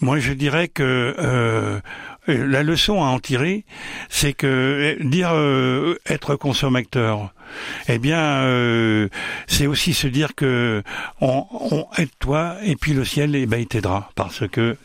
moi 0.00 0.18
je 0.18 0.32
dirais 0.32 0.68
que 0.68 1.14
euh, 1.18 1.80
la 2.26 2.62
leçon 2.62 3.02
à 3.02 3.06
en 3.06 3.18
tirer, 3.18 3.64
c'est 4.08 4.32
que 4.32 4.96
dire 5.00 5.30
euh, 5.32 5.98
être 6.06 6.36
consommateur, 6.36 7.32
eh 7.88 7.98
bien, 7.98 8.42
euh, 8.44 9.08
c'est 9.46 9.66
aussi 9.66 9.92
se 9.92 10.06
dire 10.06 10.34
que 10.34 10.82
on, 11.20 11.46
on, 11.50 11.86
aide 11.98 12.10
toi 12.18 12.56
et 12.62 12.76
puis 12.76 12.92
le 12.92 13.04
ciel, 13.04 13.34
eh 13.34 13.46
ben, 13.46 13.58
il 13.58 13.66
t'aidera 13.66 14.10
parce 14.14 14.46
que 14.48 14.76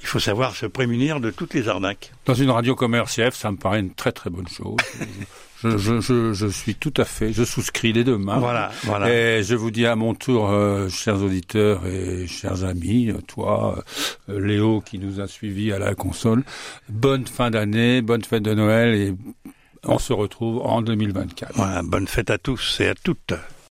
il 0.00 0.06
faut 0.06 0.18
savoir 0.18 0.56
se 0.56 0.66
prémunir 0.66 1.20
de 1.20 1.30
toutes 1.30 1.54
les 1.54 1.68
arnaques. 1.68 2.12
Dans 2.24 2.34
une 2.34 2.50
radio 2.50 2.74
commerciale, 2.74 3.32
ça 3.32 3.50
me 3.50 3.56
paraît 3.56 3.80
une 3.80 3.94
très 3.94 4.12
très 4.12 4.30
bonne 4.30 4.48
chose. 4.48 4.76
Je, 5.62 5.78
je, 5.78 6.00
je, 6.00 6.32
je, 6.32 6.46
suis 6.46 6.74
tout 6.74 6.92
à 6.96 7.04
fait, 7.04 7.32
je 7.32 7.42
souscris 7.42 7.92
les 7.92 8.04
deux 8.04 8.18
mains. 8.18 8.38
Voilà, 8.38 8.70
voilà. 8.84 9.10
Et 9.10 9.42
je 9.42 9.54
vous 9.54 9.70
dis 9.70 9.86
à 9.86 9.96
mon 9.96 10.14
tour, 10.14 10.50
euh, 10.50 10.88
chers 10.88 11.22
auditeurs 11.22 11.86
et 11.86 12.26
chers 12.26 12.64
amis, 12.64 13.12
toi, 13.26 13.82
euh, 14.28 14.38
Léo 14.38 14.82
qui 14.82 14.98
nous 14.98 15.20
a 15.20 15.26
suivis 15.26 15.72
à 15.72 15.78
la 15.78 15.94
console, 15.94 16.44
bonne 16.88 17.26
fin 17.26 17.50
d'année, 17.50 18.02
bonne 18.02 18.22
fête 18.22 18.42
de 18.42 18.54
Noël 18.54 18.94
et 18.94 19.14
on 19.84 19.98
se 19.98 20.12
retrouve 20.12 20.58
en 20.58 20.82
2024. 20.82 21.52
Voilà, 21.54 21.82
bonne 21.82 22.06
fête 22.06 22.30
à 22.30 22.38
tous 22.38 22.80
et 22.80 22.88
à 22.88 22.94
toutes. 22.94 23.34